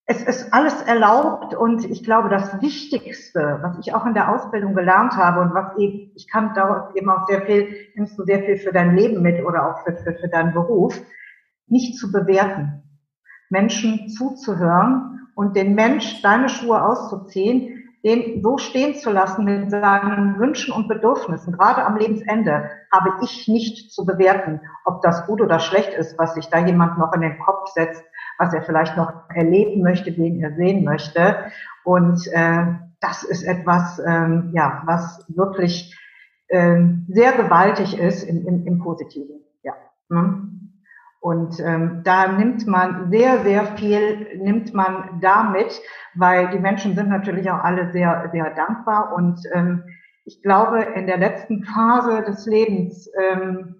es 0.06 0.22
ist 0.24 0.54
alles 0.54 0.82
erlaubt 0.82 1.56
und 1.56 1.90
ich 1.90 2.04
glaube, 2.04 2.28
das 2.28 2.62
Wichtigste, 2.62 3.60
was 3.62 3.78
ich 3.80 3.96
auch 3.96 4.06
in 4.06 4.14
der 4.14 4.30
Ausbildung 4.30 4.76
gelernt 4.76 5.16
habe 5.16 5.40
und 5.40 5.54
was 5.54 5.78
eben, 5.78 6.12
ich 6.16 6.28
kann 6.28 6.54
daraus 6.54 6.94
eben 6.96 7.10
auch 7.10 7.28
sehr 7.28 7.44
viel, 7.44 7.74
nimmst 7.96 8.20
du 8.20 8.26
sehr 8.26 8.40
viel 8.40 8.58
für 8.58 8.74
dein 8.74 8.98
Leben 8.98 9.22
mit 9.22 9.42
oder 9.46 9.70
auch 9.70 9.84
für, 9.86 9.96
für, 9.96 10.14
für 10.16 10.28
deinen 10.28 10.54
Beruf, 10.54 11.00
nicht 11.68 11.98
zu 11.98 12.12
bewerten, 12.12 12.84
Menschen 13.50 14.10
zuzuhören 14.10 15.28
und 15.36 15.56
den 15.56 15.76
Mensch 15.76 16.22
deine 16.22 16.50
Schuhe 16.50 16.84
auszuziehen, 16.84 17.82
den 18.04 18.42
so 18.42 18.58
stehen 18.58 18.96
zu 18.96 19.12
lassen 19.12 19.46
mit 19.46 19.70
seinen 19.70 20.40
Wünschen 20.40 20.74
und 20.74 20.88
Bedürfnissen, 20.88 21.54
gerade 21.54 21.86
am 21.86 21.98
Lebensende, 21.98 22.70
habe 22.92 23.14
ich 23.22 23.48
nicht 23.48 23.92
zu 23.92 24.06
bewerten, 24.06 24.60
ob 24.86 25.02
das 25.02 25.28
gut 25.28 25.40
oder 25.40 25.60
schlecht 25.60 25.94
ist, 25.94 26.18
was 26.18 26.34
sich 26.34 26.48
da 26.48 26.66
jemand 26.66 26.98
noch 26.98 27.14
in 27.14 27.22
den 27.22 27.38
Kopf 27.40 27.70
setzt, 27.74 28.04
was 28.40 28.54
er 28.54 28.64
vielleicht 28.64 28.98
noch 28.98 29.30
erleben 29.30 29.84
möchte, 29.84 30.18
wen 30.18 30.42
er 30.42 30.56
sehen 30.56 30.84
möchte. 30.84 31.52
Und 31.84 32.26
äh, 32.32 32.66
das 33.00 33.24
ist 33.24 33.44
etwas, 33.44 34.02
ähm, 34.06 34.52
ja, 34.54 34.82
was 34.86 35.24
wirklich 35.28 35.96
äh, 36.48 36.84
sehr 37.08 37.34
gewaltig 37.34 37.98
ist 37.98 38.24
im, 38.24 38.48
im, 38.48 38.66
im 38.66 38.80
Positiven. 38.80 39.42
Ja. 39.64 39.74
Hm? 40.10 40.61
Und 41.22 41.60
ähm, 41.60 42.02
da 42.04 42.32
nimmt 42.32 42.66
man 42.66 43.12
sehr, 43.12 43.44
sehr 43.44 43.78
viel, 43.78 44.40
nimmt 44.40 44.74
man 44.74 45.20
damit, 45.22 45.80
weil 46.16 46.50
die 46.50 46.58
Menschen 46.58 46.96
sind 46.96 47.10
natürlich 47.10 47.50
auch 47.52 47.64
alle 47.64 47.92
sehr, 47.92 48.28
sehr 48.32 48.50
dankbar. 48.56 49.14
Und 49.16 49.40
ähm, 49.54 49.84
ich 50.26 50.42
glaube, 50.42 50.82
in 50.82 51.06
der 51.06 51.20
letzten 51.20 51.64
Phase 51.64 52.24
des 52.24 52.48
Lebens 52.48 53.08
ähm, 53.20 53.76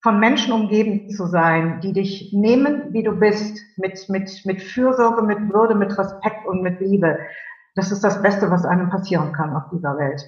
von 0.00 0.20
Menschen 0.20 0.52
umgeben 0.52 1.10
zu 1.10 1.26
sein, 1.26 1.80
die 1.80 1.92
dich 1.92 2.32
nehmen, 2.32 2.92
wie 2.92 3.02
du 3.02 3.18
bist, 3.18 3.58
mit, 3.76 4.08
mit, 4.08 4.30
mit 4.46 4.62
Fürsorge, 4.62 5.22
mit 5.22 5.52
Würde, 5.52 5.74
mit 5.74 5.98
Respekt 5.98 6.46
und 6.46 6.62
mit 6.62 6.80
Liebe. 6.80 7.18
Das 7.74 7.90
ist 7.90 8.04
das 8.04 8.22
Beste, 8.22 8.48
was 8.48 8.64
einem 8.64 8.90
passieren 8.90 9.32
kann 9.32 9.56
auf 9.56 9.64
dieser 9.72 9.98
Welt. 9.98 10.22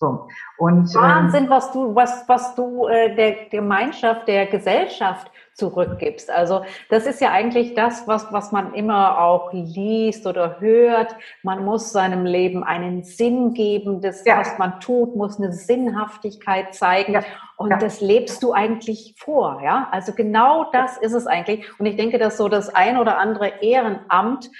So. 0.00 0.28
Und, 0.56 0.94
Wahnsinn, 0.94 1.44
ähm, 1.44 1.50
was 1.50 1.72
du, 1.72 1.94
was, 1.94 2.26
was 2.26 2.54
du 2.54 2.88
äh, 2.88 3.14
der 3.14 3.48
Gemeinschaft, 3.50 4.26
der 4.28 4.46
Gesellschaft 4.46 5.30
zurückgibst. 5.52 6.30
Also 6.30 6.62
das 6.88 7.06
ist 7.06 7.20
ja 7.20 7.32
eigentlich 7.32 7.74
das, 7.74 8.08
was, 8.08 8.32
was 8.32 8.50
man 8.50 8.72
immer 8.72 9.18
auch 9.18 9.52
liest 9.52 10.26
oder 10.26 10.58
hört. 10.58 11.14
Man 11.42 11.66
muss 11.66 11.92
seinem 11.92 12.24
Leben 12.24 12.64
einen 12.64 13.02
Sinn 13.04 13.52
geben. 13.52 14.00
Das, 14.00 14.24
ja. 14.24 14.38
was 14.38 14.56
man 14.56 14.80
tut, 14.80 15.16
muss 15.16 15.38
eine 15.38 15.52
Sinnhaftigkeit 15.52 16.74
zeigen. 16.74 17.12
Ja. 17.12 17.22
Und 17.58 17.70
ja. 17.70 17.76
das 17.76 18.00
lebst 18.00 18.42
du 18.42 18.54
eigentlich 18.54 19.16
vor. 19.18 19.60
Ja, 19.62 19.88
also 19.90 20.14
genau 20.14 20.70
das 20.72 20.96
ist 20.96 21.12
es 21.12 21.26
eigentlich. 21.26 21.68
Und 21.78 21.84
ich 21.84 21.96
denke, 21.96 22.16
dass 22.16 22.38
so 22.38 22.48
das 22.48 22.74
ein 22.74 22.96
oder 22.96 23.18
andere 23.18 23.60
Ehrenamt 23.60 24.50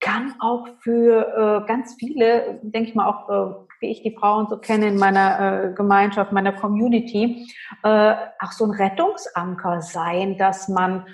kann 0.00 0.34
auch 0.40 0.66
für 0.80 1.62
äh, 1.64 1.66
ganz 1.66 1.96
viele, 1.98 2.58
denke 2.62 2.88
ich 2.88 2.94
mal, 2.94 3.06
auch 3.06 3.28
äh, 3.28 3.67
wie 3.80 3.90
ich 3.90 4.02
die 4.02 4.16
Frauen 4.16 4.46
so 4.48 4.58
kenne 4.58 4.88
in 4.88 4.98
meiner 4.98 5.40
äh, 5.40 5.72
Gemeinschaft, 5.72 6.32
meiner 6.32 6.52
Community, 6.52 7.46
äh, 7.82 8.14
auch 8.40 8.52
so 8.52 8.64
ein 8.64 8.70
Rettungsanker 8.70 9.80
sein, 9.82 10.36
dass 10.38 10.68
man 10.68 11.06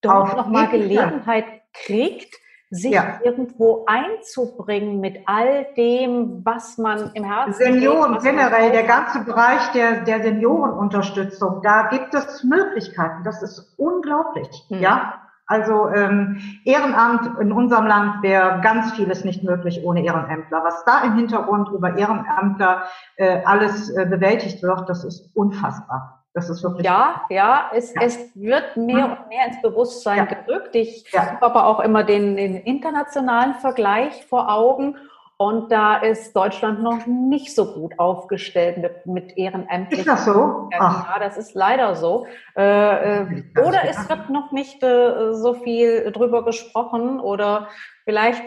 dort 0.00 0.36
nochmal 0.36 0.68
Gelegenheit 0.68 1.44
kriegt, 1.72 2.34
sich 2.70 2.92
ja. 2.92 3.18
irgendwo 3.24 3.86
einzubringen 3.86 5.00
mit 5.00 5.22
all 5.26 5.66
dem, 5.76 6.44
was 6.44 6.76
man 6.76 7.12
im 7.14 7.24
Herzen 7.24 7.54
Senioren 7.54 8.16
hat, 8.16 8.22
generell, 8.22 8.70
der 8.72 8.82
ganze 8.82 9.24
Bereich 9.24 9.72
der, 9.72 10.02
der 10.02 10.22
Seniorenunterstützung, 10.22 11.62
da 11.62 11.88
gibt 11.88 12.14
es 12.14 12.44
Möglichkeiten. 12.44 13.24
Das 13.24 13.42
ist 13.42 13.72
unglaublich, 13.78 14.48
hm. 14.68 14.80
ja. 14.80 15.27
Also 15.48 15.88
ähm, 15.88 16.40
Ehrenamt 16.64 17.40
in 17.40 17.52
unserem 17.52 17.86
Land 17.86 18.22
wäre 18.22 18.60
ganz 18.62 18.92
vieles 18.92 19.24
nicht 19.24 19.42
möglich 19.42 19.82
ohne 19.82 20.04
Ehrenämtler. 20.04 20.62
Was 20.62 20.84
da 20.84 21.00
im 21.02 21.14
Hintergrund 21.14 21.70
über 21.70 21.96
Ehrenämtler 21.96 22.82
äh, 23.16 23.42
alles 23.44 23.88
äh, 23.88 24.04
bewältigt 24.04 24.62
wird, 24.62 24.88
das 24.90 25.04
ist 25.04 25.30
unfassbar. 25.34 26.22
Das 26.34 26.50
ist 26.50 26.62
wirklich. 26.62 26.84
Ja, 26.84 27.22
ja, 27.30 27.70
es, 27.74 27.94
ja. 27.94 28.02
es 28.02 28.18
wird 28.36 28.76
mehr 28.76 29.04
hm. 29.04 29.12
und 29.12 29.28
mehr 29.28 29.46
ins 29.46 29.62
Bewusstsein 29.62 30.18
ja. 30.18 30.24
gerückt. 30.26 30.76
Ich 30.76 31.10
ja. 31.12 31.26
habe 31.26 31.42
aber 31.42 31.66
auch 31.66 31.80
immer 31.80 32.04
den, 32.04 32.36
den 32.36 32.56
internationalen 32.56 33.54
Vergleich 33.54 34.26
vor 34.26 34.52
Augen. 34.52 34.96
Und 35.40 35.70
da 35.70 35.98
ist 35.98 36.34
Deutschland 36.34 36.82
noch 36.82 37.06
nicht 37.06 37.54
so 37.54 37.72
gut 37.72 37.96
aufgestellt 37.96 38.78
mit, 38.78 39.06
mit 39.06 39.38
Ehrenämtlichen. 39.38 40.00
Ist 40.00 40.08
das 40.08 40.24
so? 40.24 40.68
Ja, 40.72 41.16
das 41.20 41.36
ist 41.36 41.54
leider 41.54 41.94
so. 41.94 42.26
Äh, 42.56 43.20
äh, 43.20 43.44
oder 43.64 43.84
es 43.88 44.08
wird 44.08 44.30
noch 44.30 44.50
nicht 44.50 44.82
äh, 44.82 45.32
so 45.34 45.54
viel 45.54 46.10
drüber 46.10 46.44
gesprochen 46.44 47.20
oder 47.20 47.68
vielleicht, 48.04 48.42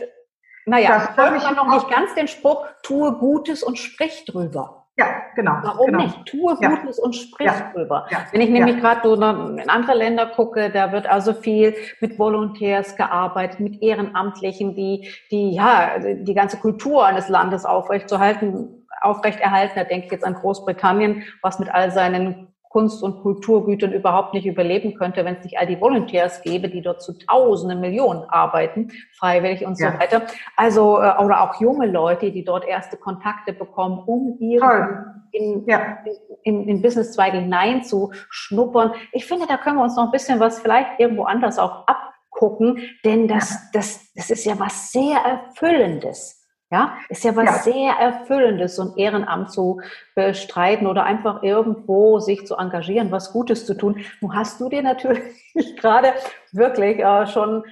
naja, 0.65 1.15
hört 1.15 1.41
man 1.41 1.55
noch 1.55 1.73
nicht 1.73 1.89
ganz 1.89 2.13
den 2.13 2.27
Spruch, 2.27 2.67
tue 2.83 3.13
Gutes 3.13 3.63
und 3.63 3.79
sprich 3.79 4.25
drüber. 4.25 4.80
Ja, 5.01 5.21
genau. 5.35 5.57
Warum 5.63 5.85
genau. 5.87 6.03
nicht? 6.03 6.25
Tue 6.25 6.55
Gutes 6.55 6.97
ja. 6.97 7.03
und 7.03 7.15
sprich 7.15 7.47
ja. 7.47 7.71
drüber. 7.73 8.07
Ja. 8.09 8.25
Wenn 8.31 8.41
ich 8.41 8.49
nämlich 8.49 8.79
gerade 8.79 9.01
so 9.03 9.13
in 9.13 9.69
andere 9.69 9.95
Länder 9.95 10.27
gucke, 10.27 10.69
da 10.69 10.91
wird 10.91 11.07
also 11.07 11.33
viel 11.33 11.75
mit 11.99 12.19
Volontärs 12.19 12.95
gearbeitet, 12.95 13.59
mit 13.59 13.81
Ehrenamtlichen, 13.81 14.75
die, 14.75 15.09
die, 15.31 15.51
ja, 15.51 15.97
die 15.99 16.33
ganze 16.33 16.57
Kultur 16.57 17.05
eines 17.05 17.29
Landes 17.29 17.65
aufrechtzuerhalten, 17.65 18.87
aufrechterhalten. 19.01 19.73
Da 19.75 19.83
denke 19.83 20.05
ich 20.05 20.11
jetzt 20.11 20.25
an 20.25 20.35
Großbritannien, 20.35 21.23
was 21.41 21.59
mit 21.59 21.73
all 21.73 21.91
seinen 21.91 22.47
Kunst- 22.71 23.03
und 23.03 23.21
Kulturgütern 23.21 23.91
überhaupt 23.91 24.33
nicht 24.33 24.45
überleben 24.45 24.95
könnte, 24.95 25.25
wenn 25.25 25.35
es 25.35 25.43
nicht 25.43 25.57
all 25.57 25.67
die 25.67 25.79
Volunteers 25.79 26.41
gäbe, 26.41 26.69
die 26.69 26.81
dort 26.81 27.01
zu 27.01 27.17
Tausenden 27.17 27.81
Millionen 27.81 28.23
arbeiten, 28.29 28.91
freiwillig 29.17 29.65
und 29.65 29.77
ja. 29.77 29.91
so 29.91 29.99
weiter. 29.99 30.21
Also, 30.55 30.97
äh, 31.01 31.13
oder 31.21 31.41
auch 31.41 31.59
junge 31.59 31.87
Leute, 31.87 32.31
die 32.31 32.45
dort 32.45 32.65
erste 32.65 32.95
Kontakte 32.95 33.51
bekommen, 33.51 34.01
um 34.05 34.37
ihre 34.39 35.21
in, 35.31 35.65
ja. 35.65 35.97
in, 36.43 36.67
in 36.67 36.81
Businesszweige 36.81 37.39
hineinzuschnuppern. 37.39 38.93
Ich 39.11 39.25
finde, 39.25 39.47
da 39.47 39.57
können 39.57 39.77
wir 39.77 39.83
uns 39.83 39.97
noch 39.97 40.05
ein 40.05 40.11
bisschen 40.11 40.39
was 40.39 40.59
vielleicht 40.59 40.97
irgendwo 40.99 41.23
anders 41.23 41.59
auch 41.59 41.85
abgucken, 41.87 42.79
denn 43.03 43.27
das, 43.27 43.69
das, 43.73 44.13
das 44.15 44.29
ist 44.29 44.45
ja 44.45 44.57
was 44.59 44.91
sehr 44.91 45.17
Erfüllendes. 45.17 46.40
Ja, 46.71 46.93
ist 47.09 47.25
ja 47.25 47.35
was 47.35 47.65
ja. 47.65 47.73
sehr 47.73 47.91
Erfüllendes, 47.99 48.77
so 48.77 48.83
ein 48.83 48.93
Ehrenamt 48.95 49.51
zu 49.51 49.81
bestreiten 50.15 50.87
oder 50.87 51.03
einfach 51.03 51.43
irgendwo 51.43 52.19
sich 52.19 52.47
zu 52.47 52.55
engagieren, 52.55 53.11
was 53.11 53.33
Gutes 53.33 53.65
zu 53.65 53.73
tun. 53.73 53.97
Nun 54.21 54.33
hast 54.33 54.61
du 54.61 54.69
dir 54.69 54.81
natürlich 54.81 55.21
gerade 55.81 56.13
wirklich 56.53 56.99
äh, 56.99 57.27
schon 57.27 57.65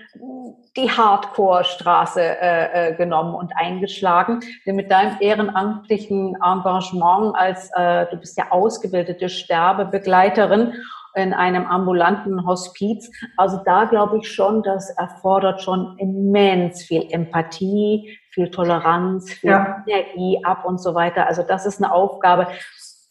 die 0.76 0.92
Hardcore-Straße 0.92 2.22
äh, 2.22 2.90
äh, 2.90 2.96
genommen 2.96 3.36
und 3.36 3.54
eingeschlagen, 3.56 4.42
denn 4.66 4.76
mit 4.76 4.92
deinem 4.92 5.16
ehrenamtlichen 5.22 6.36
Engagement 6.44 7.36
als, 7.38 7.70
äh, 7.76 8.06
du 8.12 8.18
bist 8.18 8.38
ja 8.38 8.52
ausgebildete 8.52 9.30
Sterbebegleiterin 9.30 10.74
in 11.16 11.34
einem 11.34 11.66
ambulanten 11.66 12.46
Hospiz. 12.46 13.10
Also 13.38 13.60
da 13.66 13.86
glaube 13.86 14.20
ich 14.20 14.32
schon, 14.32 14.64
das 14.64 14.90
erfordert 14.92 15.62
schon 15.62 15.98
immens 15.98 16.84
viel 16.84 17.08
Empathie, 17.10 18.18
viel 18.32 18.52
Toleranz, 18.52 19.32
viel 19.32 19.52
ja. 19.52 19.84
Energie 19.86 20.40
ab 20.44 20.66
und 20.66 20.80
so 20.80 20.96
weiter. 20.96 21.28
Also 21.28 21.44
das 21.44 21.66
ist 21.66 21.82
eine 21.82 21.94
Aufgabe. 21.94 22.48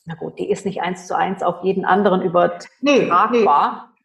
Na 0.06 0.14
gut, 0.14 0.38
die 0.38 0.50
ist 0.50 0.64
nicht 0.64 0.80
eins 0.80 1.06
zu 1.06 1.16
eins 1.16 1.42
auf 1.42 1.62
jeden 1.62 1.84
anderen 1.84 2.22
übertragbar. 2.22 2.70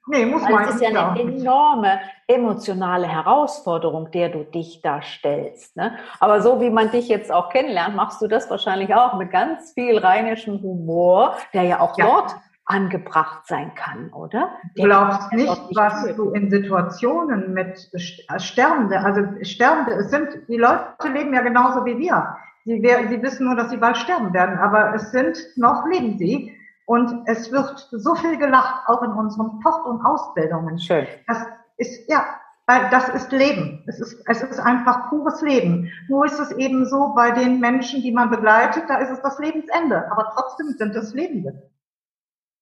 Nee, 0.06 0.18
nee. 0.20 0.26
nee 0.26 0.26
muss 0.26 0.42
man. 0.44 0.64
Es 0.64 0.76
ist 0.76 0.82
ja 0.82 0.90
eine 0.90 1.20
enorme 1.20 2.00
emotionale 2.28 3.08
Herausforderung, 3.08 4.12
der 4.12 4.30
du 4.30 4.44
dich 4.44 4.82
da 4.82 5.02
stellst. 5.02 5.76
Ne? 5.76 5.98
Aber 6.20 6.42
so 6.42 6.60
wie 6.60 6.70
man 6.70 6.92
dich 6.92 7.08
jetzt 7.08 7.32
auch 7.32 7.50
kennenlernt, 7.50 7.96
machst 7.96 8.22
du 8.22 8.28
das 8.28 8.50
wahrscheinlich 8.50 8.94
auch 8.96 9.16
mit 9.16 9.32
ganz 9.32 9.72
viel 9.74 9.98
rheinischem 9.98 10.62
Humor, 10.62 11.36
der 11.54 11.64
ja 11.64 11.80
auch 11.80 11.98
ja. 11.98 12.06
dort 12.06 12.36
angebracht 12.66 13.46
sein 13.46 13.74
kann, 13.76 14.12
oder? 14.14 14.50
Du 14.76 14.84
glaubst 14.84 15.32
nicht, 15.34 15.62
was 15.76 16.16
du 16.16 16.32
in 16.32 16.50
Situationen 16.50 17.54
mit 17.54 17.90
Sterbende, 18.38 19.00
also 19.00 19.22
Sterbende, 19.42 19.94
es 19.96 20.10
sind, 20.10 20.48
die 20.48 20.58
Leute 20.58 21.10
leben 21.14 21.34
ja 21.34 21.42
genauso 21.42 21.86
wie 21.86 21.98
wir. 21.98 22.38
Sie, 22.66 22.80
sie 22.82 23.22
wissen 23.22 23.48
nur, 23.48 23.56
dass 23.56 23.70
sie 23.70 23.78
bald 23.78 23.98
sterben 23.98 24.34
werden, 24.34 24.58
aber 24.58 24.96
es 24.96 25.12
sind, 25.12 25.38
noch 25.58 25.86
leben 25.88 26.18
sie. 26.18 26.58
Und 26.86 27.24
es 27.26 27.52
wird 27.52 27.88
so 27.92 28.16
viel 28.16 28.38
gelacht, 28.38 28.88
auch 28.88 29.02
in 29.04 29.12
unseren 29.12 29.62
Fort- 29.62 29.86
und 29.86 30.06
Ausbildungen. 30.06 30.80
Schön. 30.80 31.08
Das 31.28 31.46
ist, 31.78 32.10
ja, 32.10 32.26
das 32.68 33.10
ist 33.10 33.32
Leben. 33.32 33.84
Es 33.88 34.00
ist, 34.00 34.22
es 34.28 34.42
ist 34.42 34.60
einfach 34.60 35.10
pures 35.10 35.42
Leben. 35.42 35.92
Nur 36.08 36.26
ist 36.26 36.40
es 36.40 36.52
eben 36.54 36.86
so, 36.86 37.14
bei 37.16 37.32
den 37.32 37.60
Menschen, 37.60 38.02
die 38.02 38.12
man 38.12 38.30
begleitet, 38.30 38.84
da 38.88 38.98
ist 38.98 39.12
es 39.12 39.22
das 39.22 39.40
Lebensende. 39.40 40.10
Aber 40.12 40.32
trotzdem 40.34 40.68
sind 40.78 40.96
es 40.96 41.14
Lebende. 41.14 41.70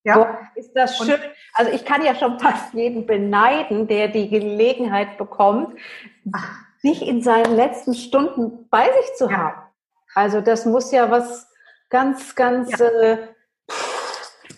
Ja. 0.04 0.18
Boah, 0.18 0.40
ist 0.56 0.74
das 0.74 0.98
schön. 0.98 1.14
Und 1.14 1.22
also 1.54 1.72
ich 1.72 1.86
kann 1.86 2.04
ja 2.04 2.16
schon 2.16 2.40
fast 2.40 2.74
jeden 2.74 3.06
beneiden, 3.06 3.88
der 3.88 4.08
die 4.08 4.30
Gelegenheit 4.30 5.18
bekommt, 5.18 5.78
sich 6.82 7.08
in 7.08 7.22
seinen 7.22 7.56
letzten 7.56 7.94
Stunden 7.94 8.68
bei 8.70 8.86
sich 8.86 9.16
zu 9.16 9.30
ja. 9.30 9.38
haben. 9.38 9.62
Also 10.16 10.42
das 10.42 10.66
muss 10.66 10.92
ja 10.92 11.12
was 11.12 11.48
ganz, 11.90 12.36
ganz 12.36 12.78
ja. 12.80 12.88
äh, 12.88 13.18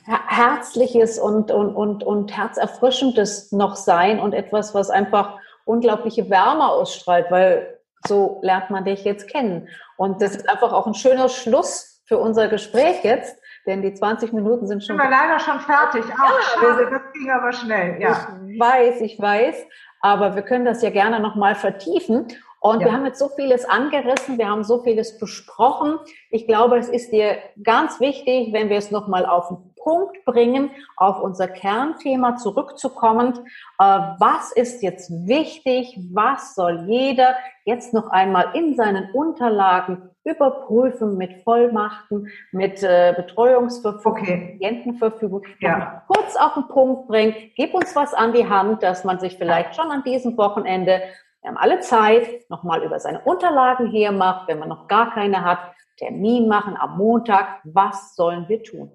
Herzliches 0.06 1.20
und, 1.20 1.52
und, 1.52 1.76
und, 1.76 2.04
und 2.04 2.36
Herzerfrischendes 2.36 3.52
noch 3.52 3.76
sein 3.76 4.20
und 4.20 4.34
etwas, 4.34 4.74
was 4.74 4.90
einfach 4.90 5.38
unglaubliche 5.66 6.30
Wärme 6.30 6.68
ausstrahlt, 6.68 7.32
weil 7.32 7.80
so 8.06 8.40
lernt 8.42 8.70
man 8.70 8.84
dich 8.84 9.04
jetzt 9.06 9.30
kennen. 9.30 9.70
Und 9.96 10.22
das 10.22 10.36
ist 10.36 10.50
einfach 10.50 10.74
auch 10.74 10.88
ein 10.88 10.94
schöner 10.94 11.30
Schluss 11.30 12.02
für 12.06 12.18
unser 12.18 12.50
Gespräch 12.50 13.04
jetzt 13.04 13.38
denn 13.66 13.82
die 13.82 13.94
20 13.94 14.34
Minuten 14.34 14.68
sind 14.68 14.84
schon. 14.84 14.98
Sind 14.98 15.06
wir 15.06 15.10
leider 15.10 15.40
schon 15.40 15.60
fertig. 15.60 16.04
Ach, 16.16 16.30
ja, 16.30 16.62
schade, 16.62 16.90
das 16.92 17.02
ging 17.14 17.30
aber 17.32 17.52
schnell. 17.52 18.02
Ja. 18.02 18.38
Ich 18.48 18.60
weiß, 18.60 19.02
ich 19.02 19.20
weiß, 19.20 19.56
aber 20.02 20.36
wir 20.36 20.42
können 20.42 20.66
das 20.66 20.82
ja 20.82 20.90
gerne 20.90 21.20
nochmal 21.20 21.56
vertiefen. 21.56 22.28
Und 22.60 22.80
ja. 22.80 22.88
wir 22.88 22.94
haben 22.94 23.06
jetzt 23.06 23.20
so 23.20 23.28
vieles 23.28 23.66
angerissen, 23.66 24.38
wir 24.38 24.50
haben 24.50 24.64
so 24.64 24.82
vieles 24.84 25.18
besprochen. 25.18 26.00
Ich 26.30 26.48
glaube, 26.48 26.78
es 26.78 26.88
ist 26.88 27.12
dir 27.12 27.38
ganz 27.62 28.00
wichtig, 28.00 28.54
wenn 28.54 28.70
wir 28.70 28.78
es 28.78 28.90
nochmal 28.90 29.26
auf 29.26 29.50
den 29.50 29.73
Punkt 29.84 30.24
bringen, 30.26 30.72
auf 30.96 31.22
unser 31.22 31.48
Kernthema 31.48 32.38
zurückzukommen. 32.38 33.34
Äh, 33.80 33.84
was 33.84 34.52
ist 34.54 34.82
jetzt 34.82 35.12
wichtig? 35.28 36.00
Was 36.14 36.56
soll 36.56 36.86
jeder 36.88 37.36
jetzt 37.66 37.94
noch 37.94 38.08
einmal 38.08 38.52
in 38.54 38.76
seinen 38.76 39.12
Unterlagen 39.12 40.10
überprüfen 40.24 41.18
mit 41.18 41.44
Vollmachten, 41.44 42.30
mit 42.52 42.82
äh, 42.82 43.14
Betreuungsverfügung, 43.16 44.22
okay. 44.22 44.56
Klientenverfügung, 44.58 45.44
ja. 45.60 46.04
kurz 46.08 46.36
auf 46.38 46.54
den 46.54 46.68
Punkt 46.68 47.08
bringen, 47.08 47.36
gib 47.56 47.74
uns 47.74 47.96
was 47.96 48.14
an 48.14 48.34
die 48.34 48.48
Hand, 48.48 48.84
dass 48.84 49.04
man 49.04 49.20
sich 49.20 49.38
vielleicht 49.38 49.76
schon 49.76 49.92
an 49.92 50.04
diesem 50.04 50.38
Wochenende, 50.38 51.02
wir 51.42 51.50
haben 51.50 51.58
alle 51.58 51.82
Zeit, 51.82 52.50
nochmal 52.50 52.84
über 52.84 53.00
seine 53.00 53.20
Unterlagen 53.20 53.92
hermacht, 53.92 54.48
wenn 54.48 54.60
man 54.60 54.70
noch 54.70 54.88
gar 54.88 55.14
keine 55.14 55.44
hat, 55.44 55.60
Termin 55.98 56.48
machen 56.48 56.78
am 56.78 56.98
Montag, 56.98 57.60
was 57.66 58.16
sollen 58.16 58.48
wir 58.48 58.64
tun? 58.64 58.92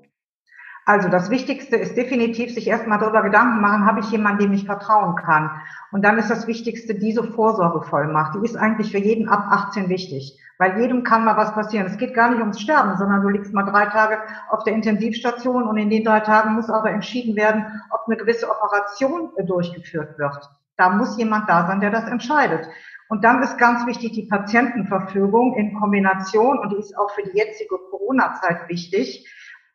Also 0.88 1.10
das 1.10 1.28
Wichtigste 1.28 1.76
ist 1.76 1.98
definitiv, 1.98 2.54
sich 2.54 2.66
erstmal 2.66 2.98
darüber 2.98 3.22
Gedanken 3.22 3.60
machen, 3.60 3.84
habe 3.84 4.00
ich 4.00 4.10
jemanden, 4.10 4.44
dem 4.44 4.54
ich 4.54 4.64
vertrauen 4.64 5.16
kann? 5.16 5.50
Und 5.92 6.02
dann 6.02 6.16
ist 6.16 6.30
das 6.30 6.46
Wichtigste 6.46 6.94
diese 6.94 7.24
Vorsorgevollmacht. 7.24 8.36
Die 8.36 8.42
ist 8.42 8.56
eigentlich 8.56 8.90
für 8.90 8.96
jeden 8.96 9.28
ab 9.28 9.48
18 9.50 9.90
wichtig, 9.90 10.40
weil 10.56 10.80
jedem 10.80 11.02
kann 11.02 11.26
mal 11.26 11.36
was 11.36 11.52
passieren. 11.52 11.86
Es 11.86 11.98
geht 11.98 12.14
gar 12.14 12.30
nicht 12.30 12.40
ums 12.40 12.58
Sterben, 12.58 12.96
sondern 12.96 13.20
du 13.20 13.28
liegst 13.28 13.52
mal 13.52 13.64
drei 13.64 13.84
Tage 13.84 14.16
auf 14.48 14.64
der 14.64 14.72
Intensivstation 14.72 15.64
und 15.64 15.76
in 15.76 15.90
den 15.90 16.04
drei 16.04 16.20
Tagen 16.20 16.54
muss 16.54 16.70
aber 16.70 16.90
entschieden 16.90 17.36
werden, 17.36 17.66
ob 17.90 18.06
eine 18.06 18.16
gewisse 18.16 18.48
Operation 18.50 19.28
durchgeführt 19.44 20.18
wird. 20.18 20.48
Da 20.78 20.88
muss 20.88 21.18
jemand 21.18 21.50
da 21.50 21.66
sein, 21.66 21.80
der 21.80 21.90
das 21.90 22.08
entscheidet. 22.08 22.66
Und 23.10 23.24
dann 23.24 23.42
ist 23.42 23.58
ganz 23.58 23.84
wichtig 23.84 24.12
die 24.12 24.26
Patientenverfügung 24.26 25.54
in 25.54 25.78
Kombination, 25.78 26.58
und 26.58 26.72
die 26.72 26.78
ist 26.78 26.96
auch 26.96 27.10
für 27.10 27.24
die 27.24 27.36
jetzige 27.36 27.76
Corona-Zeit 27.90 28.70
wichtig, 28.70 29.26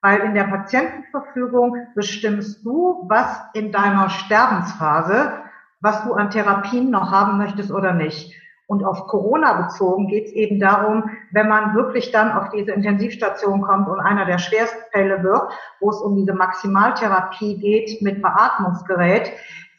weil 0.04 0.20
in 0.20 0.34
der 0.34 0.44
Patientenverfügung 0.44 1.88
bestimmst 1.96 2.64
du, 2.66 3.06
was 3.08 3.40
in 3.54 3.72
deiner 3.72 4.10
Sterbensphase, 4.10 5.32
was 5.80 6.04
du 6.04 6.14
an 6.14 6.30
Therapien 6.30 6.92
noch 6.92 7.10
haben 7.10 7.38
möchtest 7.38 7.72
oder 7.72 7.94
nicht. 7.94 8.36
Und 8.68 8.84
auf 8.84 9.08
Corona 9.08 9.62
bezogen 9.62 10.08
geht 10.08 10.26
es 10.26 10.34
eben 10.34 10.60
darum, 10.60 11.10
wenn 11.32 11.48
man 11.48 11.74
wirklich 11.74 12.12
dann 12.12 12.34
auf 12.34 12.50
diese 12.50 12.72
Intensivstation 12.72 13.62
kommt 13.62 13.88
und 13.88 14.02
einer 14.02 14.26
der 14.26 14.40
schwersten 14.40 14.84
Fälle 14.92 15.24
wird, 15.24 15.52
wo 15.80 15.90
es 15.90 15.98
um 16.02 16.18
diese 16.18 16.34
Maximaltherapie 16.34 17.58
geht 17.60 18.02
mit 18.02 18.22
Beatmungsgerät, 18.22 19.32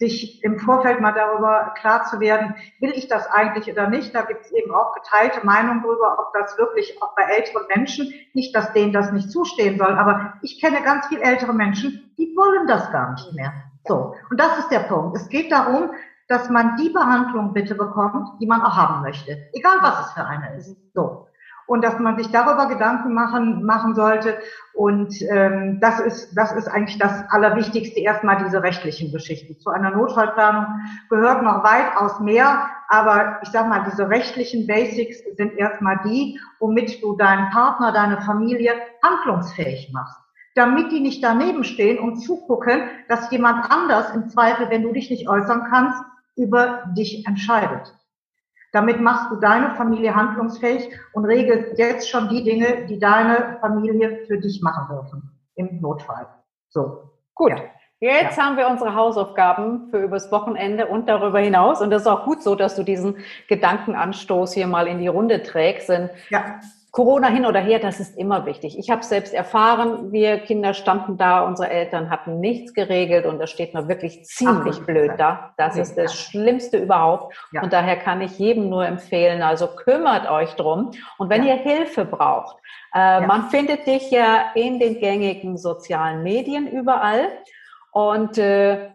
sich 0.05 0.43
im 0.45 0.59
Vorfeld 0.59 1.01
mal 1.01 1.13
darüber 1.13 1.75
klar 1.79 2.05
zu 2.05 2.21
werden, 2.21 2.55
will 2.81 2.93
ich 2.95 3.09
das 3.09 3.27
eigentlich 3.27 3.71
oder 3.71 3.89
nicht. 3.89 4.15
Da 4.15 4.23
gibt 4.23 4.45
es 4.45 4.53
eben 4.53 4.75
auch 4.75 4.95
geteilte 4.95 5.45
Meinungen 5.45 5.83
darüber, 5.83 6.19
ob 6.19 6.33
das 6.33 6.57
wirklich 6.59 7.01
auch 7.03 7.15
bei 7.15 7.23
älteren 7.23 7.67
Menschen, 7.75 8.13
nicht, 8.35 8.55
dass 8.55 8.73
denen 8.73 8.93
das 8.93 9.13
nicht 9.13 9.31
zustehen 9.31 9.79
soll, 9.79 9.93
aber 9.93 10.35
ich 10.43 10.61
kenne 10.61 10.83
ganz 10.83 11.07
viele 11.07 11.23
ältere 11.23 11.55
Menschen, 11.55 12.13
die 12.19 12.35
wollen 12.37 12.67
das 12.67 12.91
gar 12.93 13.13
nicht 13.13 13.33
mehr. 13.35 13.53
So. 13.87 14.15
Und 14.31 14.41
das 14.41 14.59
ist 14.59 14.71
der 14.71 14.81
Punkt. 14.81 15.17
Es 15.17 15.29
geht 15.29 15.51
darum, 15.51 15.91
dass 16.29 16.49
man 16.49 16.77
die 16.77 16.91
Behandlung 16.91 17.53
bitte 17.53 17.75
bekommt, 17.75 18.41
die 18.41 18.47
man 18.47 18.63
auch 18.63 18.77
haben 18.77 19.03
möchte. 19.03 19.49
Egal 19.53 19.79
was 19.83 20.07
es 20.07 20.13
für 20.13 20.25
eine 20.25 20.57
ist. 20.57 20.77
So 20.95 21.27
und 21.67 21.83
dass 21.83 21.99
man 21.99 22.17
sich 22.17 22.31
darüber 22.31 22.67
Gedanken 22.67 23.15
machen, 23.15 23.65
machen 23.65 23.95
sollte. 23.95 24.39
Und 24.73 25.15
ähm, 25.31 25.79
das, 25.81 26.01
ist, 26.01 26.35
das 26.35 26.53
ist 26.53 26.69
eigentlich 26.69 26.99
das 26.99 27.25
Allerwichtigste, 27.31 28.01
erstmal 28.01 28.43
diese 28.45 28.63
rechtlichen 28.63 29.13
Geschichten. 29.13 29.59
Zu 29.61 29.71
einer 29.71 29.91
Notfallplanung 29.91 30.67
gehört 31.09 31.43
noch 31.43 31.65
weitaus 31.65 32.21
mehr, 32.21 32.69
aber 32.89 33.39
ich 33.43 33.49
sage 33.51 33.69
mal, 33.69 33.85
diese 33.91 34.09
rechtlichen 34.09 34.67
Basics 34.67 35.19
sind 35.37 35.57
erstmal 35.57 36.01
die, 36.05 36.39
womit 36.59 37.03
du 37.03 37.17
deinen 37.17 37.51
Partner, 37.51 37.93
deine 37.93 38.21
Familie 38.21 38.73
handlungsfähig 39.03 39.91
machst 39.93 40.19
damit 40.57 40.93
die 40.93 41.01
nicht 41.01 41.23
daneben 41.23 41.65
stehen 41.65 41.99
und 41.99 42.19
zugucken, 42.19 42.83
dass 43.09 43.31
jemand 43.31 43.71
anders 43.71 44.15
im 44.15 44.29
Zweifel, 44.29 44.71
wenn 44.71 44.83
du 44.83 44.93
dich 44.93 45.11
nicht 45.11 45.29
äußern 45.29 45.67
kannst, 45.69 46.01
über 46.37 46.85
dich 46.97 47.27
entscheidet. 47.27 47.95
Damit 48.75 49.01
machst 49.01 49.31
du 49.31 49.37
deine 49.37 49.71
Familie 49.77 50.17
handlungsfähig 50.17 50.91
und 51.13 51.25
regelst 51.27 51.79
jetzt 51.79 52.11
schon 52.11 52.29
die 52.29 52.43
Dinge, 52.43 52.87
die 52.89 52.99
deine 52.99 53.59
Familie 53.61 54.25
für 54.27 54.37
dich 54.37 54.63
machen 54.63 54.89
dürfen. 54.93 55.31
Im 55.55 55.81
Notfall. 55.81 56.27
So. 56.71 57.11
Gut. 57.37 57.51
Ja. 57.51 57.57
Jetzt 58.01 58.37
ja. 58.37 58.45
haben 58.45 58.57
wir 58.57 58.67
unsere 58.67 58.97
Hausaufgaben 58.97 59.91
für 59.91 60.03
übers 60.03 60.33
Wochenende 60.33 60.89
und 60.89 61.09
darüber 61.09 61.39
hinaus. 61.39 61.81
Und 61.81 61.91
das 61.91 62.03
ist 62.03 62.09
auch 62.09 62.25
gut 62.25 62.43
so, 62.43 62.57
dass 62.57 62.75
du 62.75 62.83
diesen 62.83 63.19
Gedankenanstoß 63.49 64.53
hier 64.55 64.67
mal 64.67 64.89
in 64.89 64.99
die 64.99 65.07
Runde 65.07 65.45
trägst. 65.45 65.89
Denn 65.89 66.11
ja. 66.31 66.59
Corona 66.95 67.27
hin 67.27 67.45
oder 67.45 67.59
her, 67.59 67.81
das 67.81 67.99
ist 67.99 68.17
immer 68.17 68.47
wichtig. 68.47 68.79
Ich 68.79 68.89
habe 68.89 69.03
selbst 69.03 69.35
erfahren, 69.35 70.13
wir 70.13 70.39
Kinder 70.39 70.75
standen 70.75 71.17
da, 71.17 71.45
unsere 71.45 71.69
Eltern 71.69 72.09
hatten 72.09 72.39
nichts 72.39 72.73
geregelt 72.73 73.27
und 73.27 73.41
das 73.41 73.51
steht 73.51 73.75
mir 73.75 73.89
wirklich 73.89 74.25
ziemlich 74.27 74.77
Ach, 74.81 74.87
blöd 74.87 75.11
da. 75.19 75.55
Das 75.57 75.77
ist 75.77 75.99
das 75.99 76.13
ja. 76.13 76.21
Schlimmste 76.21 76.79
überhaupt. 76.79 77.35
Ja. 77.51 77.63
Und 77.63 77.73
daher 77.73 77.97
kann 77.97 78.21
ich 78.21 78.39
jedem 78.39 78.69
nur 78.69 78.87
empfehlen, 78.87 79.43
also 79.43 79.67
kümmert 79.67 80.31
euch 80.31 80.55
drum. 80.55 80.93
Und 81.19 81.31
wenn 81.31 81.43
ja. 81.43 81.57
ihr 81.57 81.61
Hilfe 81.63 82.05
braucht, 82.05 82.59
äh, 82.95 83.27
man 83.27 83.51
findet 83.51 83.89
dich 83.89 84.13
ja 84.13 84.53
in 84.55 84.79
den 84.79 85.01
gängigen 85.01 85.57
sozialen 85.57 86.23
Medien 86.23 86.69
überall. 86.69 87.27
Und 87.91 88.39
äh, 88.39 88.94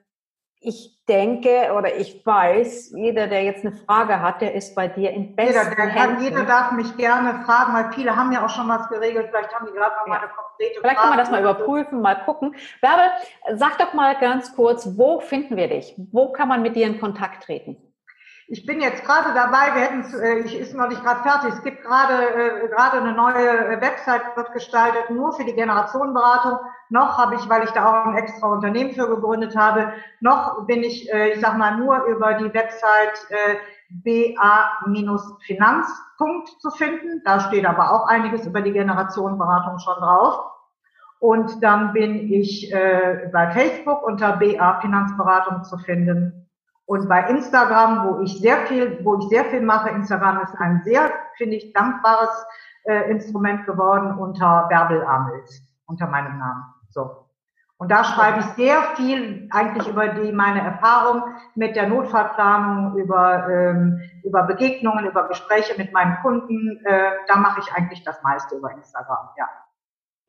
ich 0.62 1.00
denke 1.08 1.74
oder 1.76 1.96
ich 1.96 2.26
weiß, 2.26 2.92
jeder, 2.96 3.28
der 3.28 3.44
jetzt 3.44 3.66
eine 3.66 3.76
Frage 3.76 4.22
hat, 4.22 4.42
der 4.42 4.54
ist 4.54 4.76
bei 4.76 4.88
dir 4.88 5.12
im 5.12 5.36
besten 5.36 5.54
jeder, 5.54 5.76
der 5.76 5.90
kann, 5.90 6.22
Jeder 6.22 6.44
darf 6.44 6.72
mich 6.72 6.96
gerne 6.98 7.44
fragen, 7.46 7.74
weil 7.74 7.94
viele 7.94 8.16
haben 8.16 8.32
ja 8.32 8.46
auch 8.46 8.50
schon 8.50 8.68
was 8.68 8.88
geregelt. 8.90 9.30
Vielleicht 9.32 9.54
haben 9.56 9.66
die 9.68 9.72
gerade 9.72 9.96
mal 10.08 10.20
eine 10.20 10.28
konkrete 10.28 10.82
Vielleicht 10.82 10.98
kann 10.98 11.10
man 11.10 11.18
das 11.18 11.32
mal 11.32 11.42
überprüfen, 11.42 12.02
mal 12.02 12.16
gucken. 12.26 12.56
Bärbel, 12.82 13.10
sag 13.56 13.78
doch 13.78 13.94
mal 13.94 14.18
ganz 14.20 14.54
kurz, 14.56 14.98
wo 14.98 15.20
finden 15.20 15.56
wir 15.56 15.70
dich? 15.70 15.96
Wo 16.12 16.32
kann 16.32 16.50
man 16.50 16.62
mit 16.62 16.76
dir 16.76 16.88
in 16.88 17.00
Kontakt 17.00 17.44
treten? 17.44 17.78
Ich 18.52 18.66
bin 18.66 18.82
jetzt 18.82 19.06
gerade 19.06 19.32
dabei, 19.36 19.76
wir 19.76 19.82
hätten, 19.84 20.04
äh, 20.24 20.40
ich 20.40 20.58
ist 20.58 20.74
noch 20.74 20.88
nicht 20.88 21.04
gerade 21.04 21.22
fertig. 21.22 21.54
Es 21.54 21.62
gibt 21.62 21.84
gerade 21.84 22.64
äh, 22.64 22.68
gerade 22.70 22.98
eine 22.98 23.14
neue 23.14 23.48
äh, 23.48 23.80
Website 23.80 24.24
wird 24.36 24.54
gestaltet, 24.54 25.12
nur 25.12 25.34
für 25.34 25.44
die 25.44 25.54
Generationenberatung. 25.54 26.58
Noch 26.90 27.20
habe 27.20 27.36
ich, 27.36 27.48
weil 27.48 27.64
ich 27.64 27.70
da 27.72 27.86
auch 27.86 28.08
ein 28.08 28.18
extra 28.18 28.48
Unternehmen 28.48 28.96
für 28.96 29.08
gegründet 29.08 29.56
habe, 29.56 29.94
noch 30.20 30.66
bin 30.66 30.82
ich, 30.82 31.14
äh, 31.14 31.34
ich 31.34 31.42
sag 31.42 31.60
mal, 31.60 31.78
nur 31.78 32.06
über 32.06 32.34
die 32.34 32.52
Website 32.52 33.28
äh, 33.30 33.58
ba-finanz. 33.90 35.88
zu 36.60 36.72
finden. 36.72 37.22
Da 37.26 37.42
steht 37.42 37.68
aber 37.68 37.92
auch 37.92 38.08
einiges 38.08 38.48
über 38.48 38.62
die 38.62 38.74
Generationenberatung 38.74 39.78
schon 39.78 40.02
drauf. 40.02 40.44
Und 41.20 41.64
dann 41.64 41.94
bin 41.94 42.34
ich 42.34 42.74
äh, 42.74 43.30
bei 43.32 43.52
Facebook 43.52 44.02
unter 44.02 44.38
BA 44.38 44.80
Finanzberatung 44.82 45.64
zu 45.66 45.78
finden 45.78 46.39
und 46.90 47.08
bei 47.08 47.22
Instagram, 47.30 48.04
wo 48.04 48.24
ich 48.24 48.40
sehr 48.40 48.66
viel, 48.66 49.00
wo 49.06 49.20
ich 49.20 49.30
sehr 49.30 49.46
viel 49.46 49.62
mache, 49.62 49.92
Instagram 49.92 50.42
ist 50.42 50.56
ein 50.58 50.82
sehr, 50.84 51.12
finde 51.38 51.58
ich, 51.58 51.72
dankbares 51.72 52.48
äh, 52.86 53.12
Instrument 53.12 53.68
geworden 53.68 54.18
unter 54.18 54.66
Bärbel 54.70 55.04
Amels, 55.06 55.62
unter 55.86 56.08
meinem 56.08 56.40
Namen. 56.40 56.64
So. 56.90 57.28
Und 57.78 57.92
da 57.92 58.04
schreibe 58.04 58.40
ich 58.40 58.46
sehr 58.56 58.82
viel 58.96 59.48
eigentlich 59.52 59.88
über 59.88 60.08
die 60.08 60.32
meine 60.32 60.62
Erfahrung 60.62 61.22
mit 61.54 61.76
der 61.76 61.88
Notfallplanung, 61.88 62.98
über 62.98 63.48
ähm, 63.48 64.02
über 64.24 64.48
Begegnungen, 64.48 65.06
über 65.06 65.28
Gespräche 65.28 65.78
mit 65.78 65.94
meinen 65.94 66.18
Kunden. 66.24 66.84
Äh, 66.86 67.12
da 67.28 67.36
mache 67.36 67.60
ich 67.60 67.72
eigentlich 67.72 68.04
das 68.04 68.20
meiste 68.24 68.56
über 68.56 68.72
Instagram. 68.72 69.30
Ja. 69.38 69.48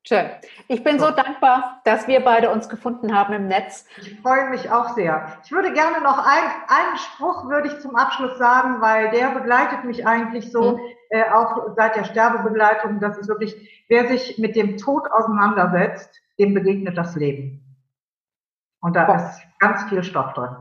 Schön. 0.03 0.31
Ich 0.69 0.83
bin 0.83 0.99
so. 0.99 1.07
so 1.07 1.13
dankbar, 1.13 1.83
dass 1.85 2.09
wir 2.09 2.21
beide 2.21 2.51
uns 2.51 2.69
gefunden 2.69 3.15
haben 3.15 3.35
im 3.35 3.49
Netz. 3.49 3.87
Ich 4.01 4.19
freue 4.21 4.49
mich 4.49 4.71
auch 4.71 4.95
sehr. 4.95 5.39
Ich 5.45 5.53
würde 5.53 5.73
gerne 5.73 6.01
noch 6.01 6.19
ein, 6.19 6.45
einen 6.69 6.97
Spruch 6.97 7.49
würde 7.49 7.69
ich 7.69 7.79
zum 7.81 7.97
Abschluss 7.97 8.39
sagen, 8.39 8.81
weil 8.81 9.11
der 9.11 9.31
begleitet 9.31 9.85
mich 9.85 10.07
eigentlich 10.07 10.51
so, 10.51 10.79
mhm. 10.79 10.81
äh, 11.11 11.25
auch 11.31 11.75
seit 11.77 11.97
der 11.97 12.05
Sterbebegleitung, 12.05 12.99
dass 12.99 13.19
ich 13.19 13.29
wirklich, 13.29 13.85
wer 13.89 14.09
sich 14.09 14.39
mit 14.39 14.57
dem 14.57 14.79
Tod 14.79 15.11
auseinandersetzt, 15.11 16.11
dem 16.39 16.55
begegnet 16.55 16.97
das 16.97 17.15
Leben. 17.15 17.61
Und 18.81 18.97
da 18.97 19.05
Boah. 19.05 19.17
ist 19.17 19.43
ganz 19.59 19.85
viel 19.85 20.03
Stoff 20.03 20.33
drin. 20.33 20.57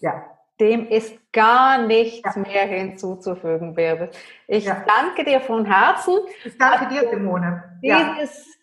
Ja. 0.00 0.24
Dem 0.60 0.88
ist 0.88 1.16
gar 1.32 1.78
nichts 1.86 2.34
ja. 2.34 2.42
mehr 2.42 2.66
hinzuzufügen, 2.66 3.74
Birgit. 3.74 4.18
Ich 4.46 4.64
ja. 4.64 4.84
danke 4.86 5.24
dir 5.24 5.40
von 5.40 5.64
Herzen. 5.64 6.18
Ich 6.44 6.58
danke 6.58 6.88
dir, 6.88 7.08
Simone. 7.08 7.78
Dieses 7.82 8.57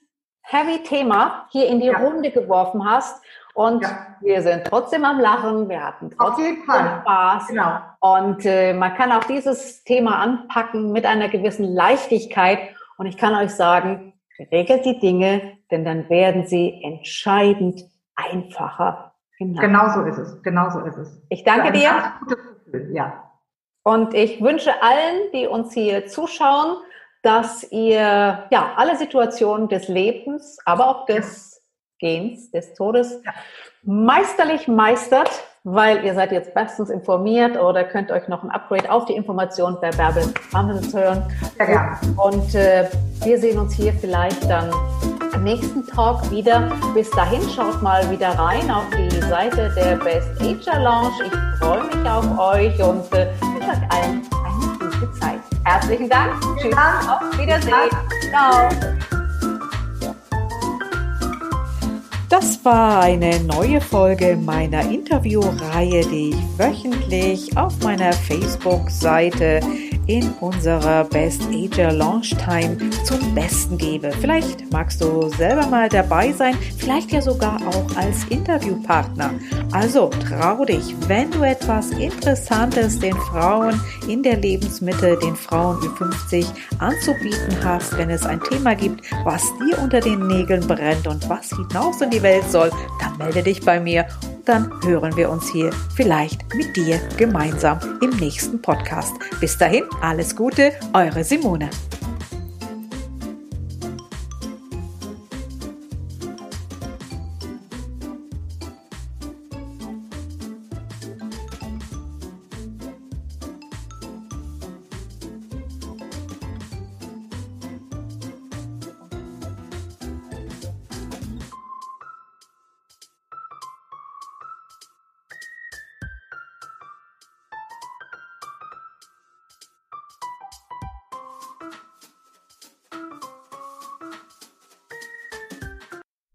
heavy 0.46 0.84
Thema 0.84 1.48
hier 1.50 1.68
in 1.68 1.80
die 1.80 1.88
ja. 1.88 1.98
Runde 1.98 2.32
geworfen 2.32 2.90
hast. 2.90 3.24
Und 3.54 3.84
ja. 3.84 4.18
wir 4.20 4.42
sind 4.42 4.66
trotzdem 4.66 5.06
am 5.06 5.20
Lachen, 5.20 5.70
wir 5.70 5.82
hatten 5.82 6.12
trotzdem 6.12 6.64
Spaß. 6.64 7.48
Genau. 7.48 7.80
Und 8.02 8.46
äh, 8.46 8.74
man 8.74 8.94
kann 8.96 9.12
auch 9.12 9.24
dieses 9.24 9.84
Thema 9.86 10.20
anpacken 10.20 10.92
mit 10.92 11.06
einer 11.06 11.30
gewissen 11.30 11.66
Leichtigkeit. 11.66 12.60
Und 12.98 13.06
ich 13.06 13.18
kann 13.18 13.34
euch 13.34 13.52
sagen, 13.52 14.14
regelt 14.52 14.86
die 14.86 15.00
Dinge, 15.00 15.58
denn 15.72 15.86
dann 15.86 16.10
werden 16.10 16.46
sie 16.46 16.82
entscheidend 16.84 17.84
einfacher. 18.16 19.14
Genau. 19.40 19.62
genau 19.62 19.90
so 19.94 20.02
ist 20.02 20.18
es. 20.18 20.42
Genau 20.44 20.70
so 20.70 20.80
ist 20.80 20.98
es. 20.98 21.22
Ich 21.30 21.44
danke 21.44 21.72
dir. 21.72 21.92
Ja. 22.92 23.24
Und 23.84 24.14
ich 24.14 24.42
wünsche 24.42 24.72
allen, 24.82 25.32
die 25.34 25.48
uns 25.48 25.74
hier 25.74 26.08
zuschauen, 26.08 26.78
dass 27.26 27.64
ihr 27.72 28.46
ja 28.52 28.74
alle 28.76 28.96
Situationen 28.98 29.68
des 29.68 29.88
Lebens, 29.88 30.60
aber 30.64 30.88
auch 30.88 31.06
des 31.08 31.60
Gehens, 32.00 32.52
des 32.52 32.76
Todes 32.76 33.20
ja. 33.26 33.34
meisterlich 33.82 34.68
meistert, 34.68 35.32
weil 35.64 36.06
ihr 36.06 36.14
seid 36.14 36.32
jetzt 36.32 36.54
bestens 36.54 36.92
informiert 36.92 37.60
oder 37.60 37.84
könnt 37.84 38.12
euch 38.12 38.28
noch 38.28 38.44
ein 38.44 38.52
Upgrade 38.52 38.92
auf 38.92 39.06
die 39.06 39.14
Information 39.14 39.78
bei 39.82 39.90
Bärbel 39.90 40.32
Amens 40.54 40.94
hören. 40.94 41.24
Ja, 41.58 41.72
ja. 41.72 42.00
Und 42.18 42.54
äh, 42.54 42.88
wir 43.24 43.40
sehen 43.40 43.58
uns 43.58 43.74
hier 43.74 43.94
vielleicht 43.94 44.48
dann 44.48 44.72
am 45.34 45.44
nächsten 45.44 45.84
Talk 45.88 46.30
wieder. 46.30 46.72
Bis 46.94 47.10
dahin 47.10 47.42
schaut 47.50 47.82
mal 47.82 48.08
wieder 48.12 48.30
rein 48.38 48.70
auf 48.70 48.86
die 48.96 49.22
Seite 49.22 49.74
der 49.76 49.96
Best 49.96 50.30
Ager 50.40 50.80
Lounge. 50.80 51.12
Ich 51.26 51.60
freue 51.60 51.84
mich 51.86 52.08
auf 52.08 52.38
euch 52.38 52.84
und 52.84 53.12
äh, 53.14 53.32
ich 53.58 53.66
sage 53.66 53.88
allen. 53.90 54.35
Herzlichen 55.66 56.08
Dank. 56.08 56.34
Tschüss. 56.62 56.76
Dank. 56.76 57.10
Auf 57.10 57.40
Wiedersehen. 57.40 57.74
Ciao. 58.30 58.70
Das 62.30 62.64
war 62.64 63.02
eine 63.02 63.40
neue 63.42 63.82
Folge 63.82 64.36
meiner 64.36 64.82
Interviewreihe, 64.82 66.06
die 66.06 66.30
ich 66.32 66.60
wöchentlich 66.60 67.56
auf 67.58 67.80
meiner 67.82 68.14
Facebook-Seite 68.14 69.60
in 70.08 70.32
unserer 70.40 71.04
Best 71.06 71.44
Ager 71.52 71.92
Launch 71.92 72.36
Time 72.38 72.78
zum 73.04 73.34
Besten 73.34 73.78
gebe. 73.78 74.12
Vielleicht 74.22 74.72
magst 74.72 75.02
du 75.02 75.30
selber 75.30 75.68
mal 75.68 75.90
dabei 75.90 76.32
sein, 76.32 76.56
vielleicht 76.78 77.12
ja 77.12 77.22
sogar 77.22 77.60
auch 77.68 77.96
als 77.96 78.24
Interviewpartner. 78.30 79.32
Also 79.72 80.10
trau 80.28 80.66
dich, 80.66 80.96
wenn 81.08 81.32
du 81.32 81.44
etwas 81.44 81.92
Interessantes 81.92 83.00
den 83.00 83.16
Frauen 83.16 83.80
in 84.08 84.24
der 84.24 84.38
Lebensmitte, 84.38 85.18
den 85.22 85.36
Frauen 85.36 85.78
Ü50 85.78 86.46
anzubieten 86.80 87.58
hast, 87.64 87.98
wenn 87.98 88.10
es 88.10 88.26
ein 88.26 88.42
Thema 88.42 88.76
gibt, 88.76 89.02
was 89.24 89.44
dir 89.60 89.80
unter 89.82 90.00
den 90.00 90.28
Nägeln 90.28 90.66
brennt 90.68 91.08
und 91.08 91.28
was 91.30 91.50
hinaus 91.50 92.02
in 92.02 92.10
die 92.10 92.22
Welt 92.22 92.50
soll, 92.50 92.72
dann 93.00 93.18
melde 93.18 93.44
dich 93.44 93.62
bei 93.62 93.80
mir 93.80 94.06
dann 94.46 94.72
hören 94.84 95.16
wir 95.18 95.30
uns 95.30 95.52
hier 95.52 95.72
vielleicht 95.96 96.54
mit 96.56 96.76
dir 96.76 97.00
gemeinsam 97.18 97.80
im 98.02 98.12
nächsten 98.12 98.62
Podcast. 98.62 99.14
Bis 99.40 99.58
dahin, 99.58 99.84
alles 100.02 100.36
Gute, 100.36 100.74
eure 100.94 101.24
Simone. 101.24 101.70